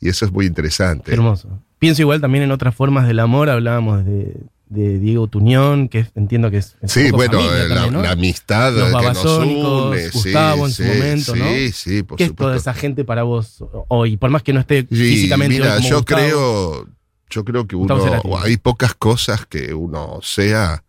Y 0.00 0.08
eso 0.08 0.24
es 0.26 0.32
muy 0.32 0.44
Qué 0.44 0.48
interesante. 0.48 1.12
hermoso. 1.12 1.48
Pienso 1.78 2.02
igual 2.02 2.20
también 2.20 2.44
en 2.44 2.50
otras 2.52 2.74
formas 2.74 3.06
del 3.06 3.20
amor, 3.20 3.48
hablábamos 3.50 4.04
de, 4.04 4.34
de 4.68 4.98
Diego 4.98 5.28
Tuñón, 5.28 5.88
que 5.88 6.06
entiendo 6.16 6.50
que 6.50 6.58
es... 6.58 6.76
Sí, 6.86 7.10
bueno, 7.12 7.38
eh, 7.40 7.68
la, 7.68 7.74
también, 7.74 7.92
¿no? 7.94 8.02
la 8.02 8.10
amistad 8.12 8.72
Los 8.72 9.00
que 9.00 9.06
nos 9.08 9.24
une. 9.24 9.98
sí, 10.10 10.10
Gustavo 10.12 10.66
en 10.66 10.72
su 10.72 10.82
sí, 10.82 10.88
momento, 10.88 11.32
sí, 11.34 11.38
¿no? 11.38 11.72
Sí, 11.72 12.02
por 12.02 12.18
¿Qué 12.18 12.24
es 12.24 12.34
toda 12.34 12.56
esa 12.56 12.74
gente 12.74 13.04
para 13.04 13.22
vos 13.22 13.62
hoy? 13.88 14.16
Por 14.16 14.30
más 14.30 14.42
que 14.42 14.52
no 14.52 14.60
esté 14.60 14.80
Sí, 14.90 14.96
físicamente 14.96 15.54
mira, 15.54 15.76
como 15.76 15.88
yo 15.88 15.96
Gustavo. 15.98 16.20
creo, 16.20 16.88
yo 17.30 17.44
creo 17.44 17.66
que 17.66 17.76
uno, 17.76 17.96
hay 18.42 18.56
pocas 18.56 18.94
cosas 18.94 19.46
que 19.46 19.72
uno 19.72 20.18
sea 20.22 20.82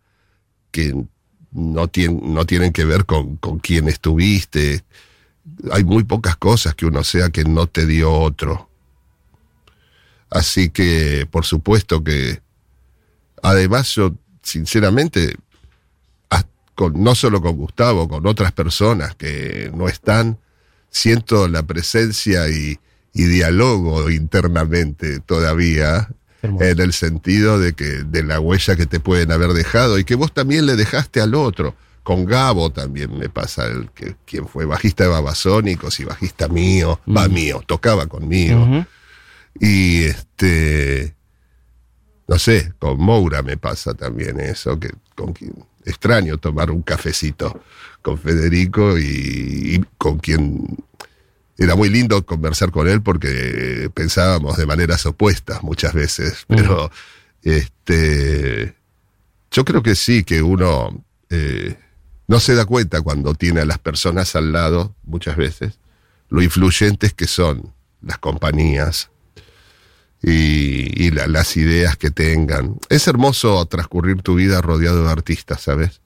que 0.72 0.92
no, 1.52 1.90
no 2.22 2.46
tienen 2.46 2.72
que 2.72 2.84
ver 2.84 3.04
con, 3.06 3.36
con 3.36 3.58
quién 3.60 3.88
estuviste. 3.88 4.82
Hay 5.72 5.84
muy 5.84 6.04
pocas 6.04 6.36
cosas 6.36 6.74
que 6.74 6.84
uno 6.86 7.04
sea 7.04 7.30
que 7.30 7.44
no 7.44 7.66
te 7.68 7.86
dio 7.86 8.12
otro. 8.12 8.68
Así 10.30 10.68
que, 10.68 11.26
por 11.30 11.44
supuesto 11.46 12.04
que, 12.04 12.40
además 13.42 13.94
yo, 13.94 14.14
sinceramente, 14.42 15.36
con, 16.74 17.02
no 17.02 17.14
solo 17.16 17.40
con 17.42 17.56
Gustavo, 17.56 18.08
con 18.08 18.24
otras 18.26 18.52
personas 18.52 19.16
que 19.16 19.70
no 19.74 19.88
están, 19.88 20.38
siento 20.90 21.48
la 21.48 21.64
presencia 21.64 22.48
y, 22.48 22.78
y 23.12 23.24
dialogo 23.24 24.10
internamente 24.10 25.18
todavía 25.18 26.08
Hermoso. 26.40 26.64
en 26.64 26.78
el 26.78 26.92
sentido 26.92 27.58
de 27.58 27.72
que 27.72 27.84
de 28.04 28.22
la 28.22 28.38
huella 28.38 28.76
que 28.76 28.86
te 28.86 29.00
pueden 29.00 29.32
haber 29.32 29.54
dejado 29.54 29.98
y 29.98 30.04
que 30.04 30.14
vos 30.14 30.32
también 30.32 30.66
le 30.66 30.76
dejaste 30.76 31.20
al 31.20 31.34
otro. 31.34 31.74
Con 32.04 32.24
Gabo 32.26 32.70
también 32.70 33.18
me 33.18 33.28
pasa 33.28 33.66
el 33.66 33.90
que 33.90 34.14
quien 34.24 34.46
fue 34.46 34.64
bajista 34.64 35.02
de 35.02 35.10
Babasónicos 35.10 35.98
y 35.98 36.04
bajista 36.04 36.46
mío, 36.46 37.00
va 37.08 37.28
Mm. 37.28 37.32
mío, 37.32 37.62
tocaba 37.66 38.06
conmigo. 38.06 38.62
Ujú. 38.62 38.86
Y 39.60 40.04
este 40.04 41.16
no 42.28 42.38
sé, 42.38 42.72
con 42.78 43.00
Moura 43.00 43.42
me 43.42 43.56
pasa 43.56 43.94
también 43.94 44.38
eso, 44.38 44.78
que 44.78 44.90
con 45.16 45.32
quien 45.32 45.52
extraño 45.84 46.36
tomar 46.36 46.70
un 46.70 46.82
cafecito 46.82 47.60
con 48.02 48.18
Federico 48.18 48.98
y, 48.98 49.74
y 49.74 49.84
con 49.96 50.18
quien 50.18 50.76
era 51.56 51.74
muy 51.74 51.88
lindo 51.88 52.24
conversar 52.24 52.70
con 52.70 52.86
él 52.86 53.02
porque 53.02 53.90
pensábamos 53.94 54.56
de 54.58 54.66
maneras 54.66 55.06
opuestas 55.06 55.62
muchas 55.62 55.94
veces, 55.94 56.44
pero 56.46 56.90
este 57.42 58.76
yo 59.50 59.64
creo 59.64 59.82
que 59.82 59.94
sí, 59.94 60.24
que 60.24 60.42
uno 60.42 61.04
eh, 61.30 61.76
no 62.26 62.40
se 62.40 62.54
da 62.54 62.66
cuenta 62.66 63.00
cuando 63.00 63.34
tiene 63.34 63.62
a 63.62 63.64
las 63.64 63.78
personas 63.78 64.36
al 64.36 64.52
lado, 64.52 64.94
muchas 65.04 65.36
veces, 65.36 65.78
lo 66.28 66.42
influyentes 66.42 67.14
que 67.14 67.26
son 67.26 67.72
las 68.02 68.18
compañías 68.18 69.10
y, 70.22 71.04
y 71.04 71.10
la- 71.10 71.26
las 71.26 71.56
ideas 71.56 71.96
que 71.96 72.10
tengan. 72.10 72.74
Es 72.88 73.06
hermoso 73.08 73.64
transcurrir 73.66 74.22
tu 74.22 74.34
vida 74.34 74.60
rodeado 74.60 75.04
de 75.04 75.10
artistas, 75.10 75.60
¿sabes? 75.62 76.00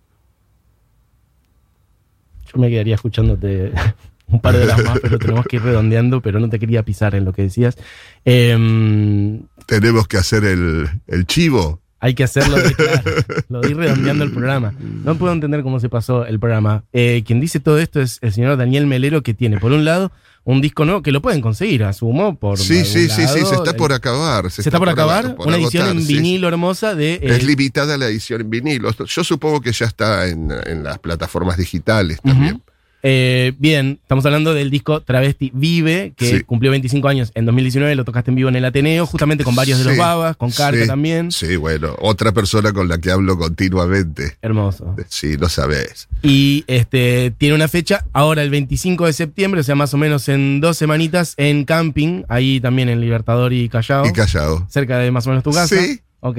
Yo 2.52 2.60
me 2.60 2.68
quedaría 2.70 2.94
escuchándote 2.96 3.72
un 4.26 4.40
par 4.40 4.56
de 4.56 4.66
las 4.66 4.82
más, 4.84 4.98
pero 5.00 5.18
tenemos 5.18 5.46
que 5.46 5.56
ir 5.56 5.62
redondeando, 5.62 6.20
pero 6.20 6.40
no 6.40 6.48
te 6.48 6.58
quería 6.58 6.82
pisar 6.82 7.14
en 7.14 7.24
lo 7.24 7.32
que 7.32 7.42
decías. 7.42 7.76
Em, 8.24 9.42
Tenemos 9.66 10.06
que 10.06 10.16
hacer 10.18 10.44
el, 10.44 10.88
el 11.06 11.26
chivo. 11.26 11.80
hay 12.00 12.14
que 12.14 12.24
hacerlo 12.24 12.56
de 12.56 12.74
claro, 12.74 13.02
lo 13.48 13.60
de 13.60 13.70
ir 13.70 13.76
redondeando 13.76 14.24
el 14.24 14.32
programa. 14.32 14.74
No 15.04 15.16
puedo 15.16 15.32
entender 15.32 15.62
cómo 15.62 15.80
se 15.80 15.88
pasó 15.88 16.26
el 16.26 16.38
programa. 16.38 16.84
Eh, 16.92 17.22
quien 17.26 17.40
dice 17.40 17.60
todo 17.60 17.78
esto 17.78 18.00
es 18.00 18.18
el 18.22 18.32
señor 18.32 18.56
Daniel 18.56 18.86
Melero, 18.86 19.22
que 19.22 19.34
tiene, 19.34 19.58
por 19.58 19.72
un 19.72 19.84
lado, 19.84 20.12
un 20.44 20.60
disco 20.60 20.84
nuevo 20.84 21.02
que 21.02 21.12
lo 21.12 21.22
pueden 21.22 21.40
conseguir, 21.40 21.84
asumo, 21.84 22.36
por. 22.36 22.58
Sí, 22.58 22.84
sí, 22.84 23.08
sí, 23.08 23.26
sí, 23.28 23.44
se 23.46 23.54
está 23.54 23.74
por 23.76 23.92
acabar. 23.92 24.50
Se 24.50 24.62
está 24.62 24.78
por 24.78 24.88
acabar. 24.88 25.36
por 25.36 25.46
una 25.46 25.56
edición 25.56 25.84
agotar, 25.84 26.00
en 26.00 26.06
sí. 26.06 26.14
vinilo 26.14 26.48
hermosa 26.48 26.94
de. 26.94 27.14
eh, 27.14 27.20
Es 27.22 27.44
limitada 27.44 27.96
la 27.96 28.06
edición 28.06 28.40
en 28.40 28.50
vinilo. 28.50 28.90
Yo 29.06 29.24
supongo 29.24 29.60
que 29.60 29.72
ya 29.72 29.86
está 29.86 30.26
en, 30.26 30.50
en 30.66 30.82
las 30.82 30.98
plataformas 30.98 31.56
digitales 31.56 32.20
también. 32.22 32.60
Eh, 33.04 33.52
bien, 33.58 33.98
estamos 34.00 34.24
hablando 34.26 34.54
del 34.54 34.70
disco 34.70 35.00
Travesti 35.00 35.50
Vive, 35.52 36.12
que 36.16 36.38
Sí. 36.38 36.44
cumplió 36.44 36.70
25 36.70 37.08
años 37.08 37.32
en 37.34 37.44
2019, 37.46 37.96
lo 37.96 38.04
tocaste 38.04 38.30
en 38.30 38.36
vivo 38.36 38.48
en 38.48 38.54
el 38.56 38.64
Ateneo, 38.64 39.06
justamente 39.06 39.42
con 39.42 39.56
varios 39.56 39.78
de 39.80 39.84
los 39.86 39.96
babas, 39.96 40.36
con 40.36 40.50
Carca 40.52 40.82
sí, 40.82 40.86
también. 40.86 41.32
Sí, 41.32 41.56
bueno, 41.56 41.96
otra 41.98 42.30
persona 42.32 42.72
con 42.72 42.88
la 42.88 42.98
que 42.98 43.10
hablo 43.10 43.36
continuamente. 43.36 44.36
Hermoso. 44.40 44.94
Sí, 45.08 45.36
lo 45.36 45.48
sabes. 45.48 46.08
Y 46.22 46.62
este 46.68 47.32
tiene 47.38 47.54
una 47.56 47.66
fecha 47.68 48.04
ahora 48.12 48.42
el 48.42 48.50
25 48.50 49.06
de 49.06 49.12
septiembre, 49.12 49.60
o 49.60 49.64
sea, 49.64 49.74
más 49.74 49.92
o 49.94 49.98
menos 49.98 50.28
en 50.28 50.60
dos 50.60 50.76
semanitas, 50.76 51.34
en 51.38 51.64
camping, 51.64 52.22
ahí 52.28 52.60
también 52.60 52.88
en 52.88 53.00
Libertador 53.00 53.52
y 53.52 53.68
Callao. 53.68 54.06
Y 54.06 54.12
callado. 54.12 54.66
cerca 54.70 54.98
de 54.98 55.10
más 55.10 55.26
o 55.26 55.30
menos 55.30 55.42
tu 55.42 55.50
casa. 55.50 55.74
Sí. 55.76 56.00
Ok, 56.24 56.38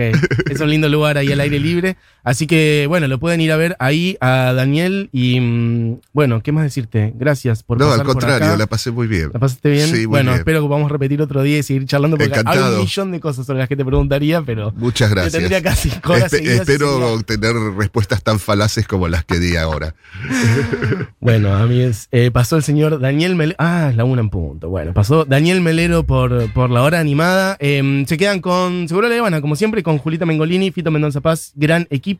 es 0.49 0.61
un 0.61 0.69
lindo 0.69 0.87
lugar 0.87 1.17
ahí 1.17 1.29
al 1.33 1.41
aire 1.41 1.59
libre. 1.59 1.97
Así 2.23 2.47
que, 2.47 2.85
bueno, 2.87 3.07
lo 3.07 3.19
pueden 3.19 3.41
ir 3.41 3.51
a 3.51 3.57
ver 3.57 3.75
ahí 3.79 4.17
a 4.21 4.53
Daniel. 4.53 5.09
Y 5.11 5.39
mm, 5.39 5.99
bueno, 6.13 6.41
¿qué 6.41 6.51
más 6.51 6.63
decirte? 6.63 7.13
Gracias 7.17 7.63
por 7.63 7.77
No, 7.79 7.85
pasar 7.85 7.99
al 7.99 8.05
por 8.05 8.13
contrario, 8.15 8.47
acá. 8.47 8.57
la 8.57 8.67
pasé 8.67 8.91
muy 8.91 9.07
bien. 9.07 9.29
¿La 9.33 9.39
pasaste 9.39 9.69
bien? 9.69 9.87
Sí, 9.87 9.93
muy 9.93 10.05
bueno, 10.05 10.31
bien. 10.31 10.39
espero 10.39 10.61
que 10.61 10.67
podamos 10.67 10.91
repetir 10.91 11.21
otro 11.21 11.43
día 11.43 11.57
y 11.59 11.63
seguir 11.63 11.85
charlando 11.85 12.17
porque 12.17 12.41
hay 12.45 12.57
un 12.59 12.77
millón 12.79 13.11
de 13.11 13.19
cosas 13.19 13.45
sobre 13.45 13.59
las 13.59 13.67
que 13.67 13.75
te 13.75 13.83
preguntaría, 13.85 14.41
pero 14.41 14.71
Muchas 14.75 15.09
yo 15.09 15.15
gracias. 15.15 15.33
tendría 15.33 15.61
casi 15.61 15.91
horas 16.05 16.31
Espe- 16.33 16.47
espero 16.47 17.21
tener 17.23 17.53
respuestas 17.77 18.23
tan 18.23 18.39
falaces 18.39 18.87
como 18.87 19.07
las 19.07 19.25
que 19.25 19.39
di 19.39 19.55
ahora. 19.57 19.93
Bueno, 21.19 21.55
amigos, 21.55 22.07
eh, 22.11 22.31
pasó 22.31 22.57
el 22.57 22.63
señor 22.63 22.99
Daniel 22.99 23.35
Melero. 23.35 23.55
Ah, 23.59 23.87
es 23.89 23.95
la 23.95 24.03
una 24.03 24.21
en 24.21 24.29
punto. 24.29 24.69
Bueno, 24.69 24.93
pasó 24.93 25.23
Daniel 25.25 25.61
Melero 25.61 26.03
por, 26.03 26.51
por 26.51 26.69
la 26.69 26.81
hora 26.83 26.99
animada. 26.99 27.55
Eh, 27.59 28.03
se 28.07 28.17
quedan 28.17 28.41
con 28.41 28.87
Seguro 28.89 29.07
La 29.07 29.17
Habana, 29.17 29.39
como 29.39 29.55
siempre, 29.55 29.83
con 29.83 29.97
Julita 29.99 30.25
Mengolini, 30.25 30.71
Fito 30.71 30.91
Mendoza 30.91 31.21
Paz, 31.21 31.53
gran 31.55 31.87
equipo 31.89 32.12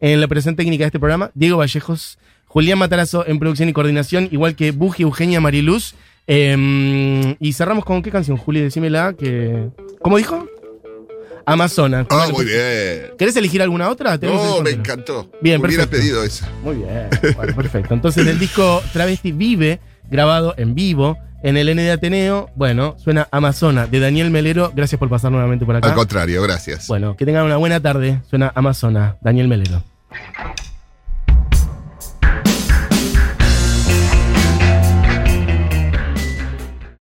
en 0.00 0.20
la 0.20 0.26
operación 0.26 0.56
técnica 0.56 0.84
de 0.84 0.86
este 0.86 0.98
programa. 1.00 1.30
Diego 1.34 1.58
Vallejos, 1.58 2.18
Julián 2.46 2.78
Matarazo 2.78 3.26
en 3.26 3.38
producción 3.38 3.68
y 3.68 3.72
coordinación, 3.72 4.28
igual 4.30 4.56
que 4.56 4.70
Buji, 4.72 5.02
Eugenia 5.02 5.40
Mariluz. 5.40 5.94
Eh, 6.26 7.36
y 7.40 7.52
cerramos 7.52 7.84
con 7.84 8.02
qué 8.02 8.10
canción, 8.10 8.36
Juli, 8.36 8.60
decímela 8.60 9.14
que. 9.18 9.68
¿Cómo 10.00 10.16
dijo? 10.16 10.46
Amazona. 11.46 12.06
Ah, 12.10 12.28
muy 12.32 12.44
bien. 12.44 13.12
¿Querés 13.18 13.34
elegir 13.36 13.62
alguna 13.62 13.88
otra? 13.88 14.16
No, 14.18 14.60
me 14.62 14.70
encantó. 14.70 15.30
Bien, 15.40 15.60
Hubiera 15.60 15.84
perfecto. 15.84 15.90
pedido 15.96 16.22
esa. 16.24 16.48
Muy 16.62 16.76
bien, 16.76 17.08
bueno, 17.34 17.54
perfecto. 17.56 17.94
Entonces 17.94 18.26
el 18.26 18.38
disco 18.38 18.82
Travesti 18.92 19.32
Vive, 19.32 19.80
grabado 20.10 20.54
en 20.56 20.74
vivo 20.74 21.18
en 21.42 21.56
el 21.56 21.68
N 21.68 21.82
de 21.82 21.90
Ateneo, 21.92 22.50
bueno, 22.54 22.96
suena 22.98 23.28
Amazona 23.30 23.86
de 23.86 24.00
Daniel 24.00 24.30
Melero. 24.30 24.72
Gracias 24.74 24.98
por 24.98 25.08
pasar 25.08 25.30
nuevamente 25.32 25.64
por 25.64 25.74
Al 25.76 25.84
acá. 25.84 25.94
contrario, 25.94 26.42
gracias. 26.42 26.86
Bueno, 26.86 27.16
que 27.16 27.24
tengan 27.24 27.44
una 27.44 27.56
buena 27.56 27.80
tarde. 27.80 28.20
Suena 28.28 28.52
Amazona, 28.54 29.16
Daniel 29.20 29.48
Melero. 29.48 29.82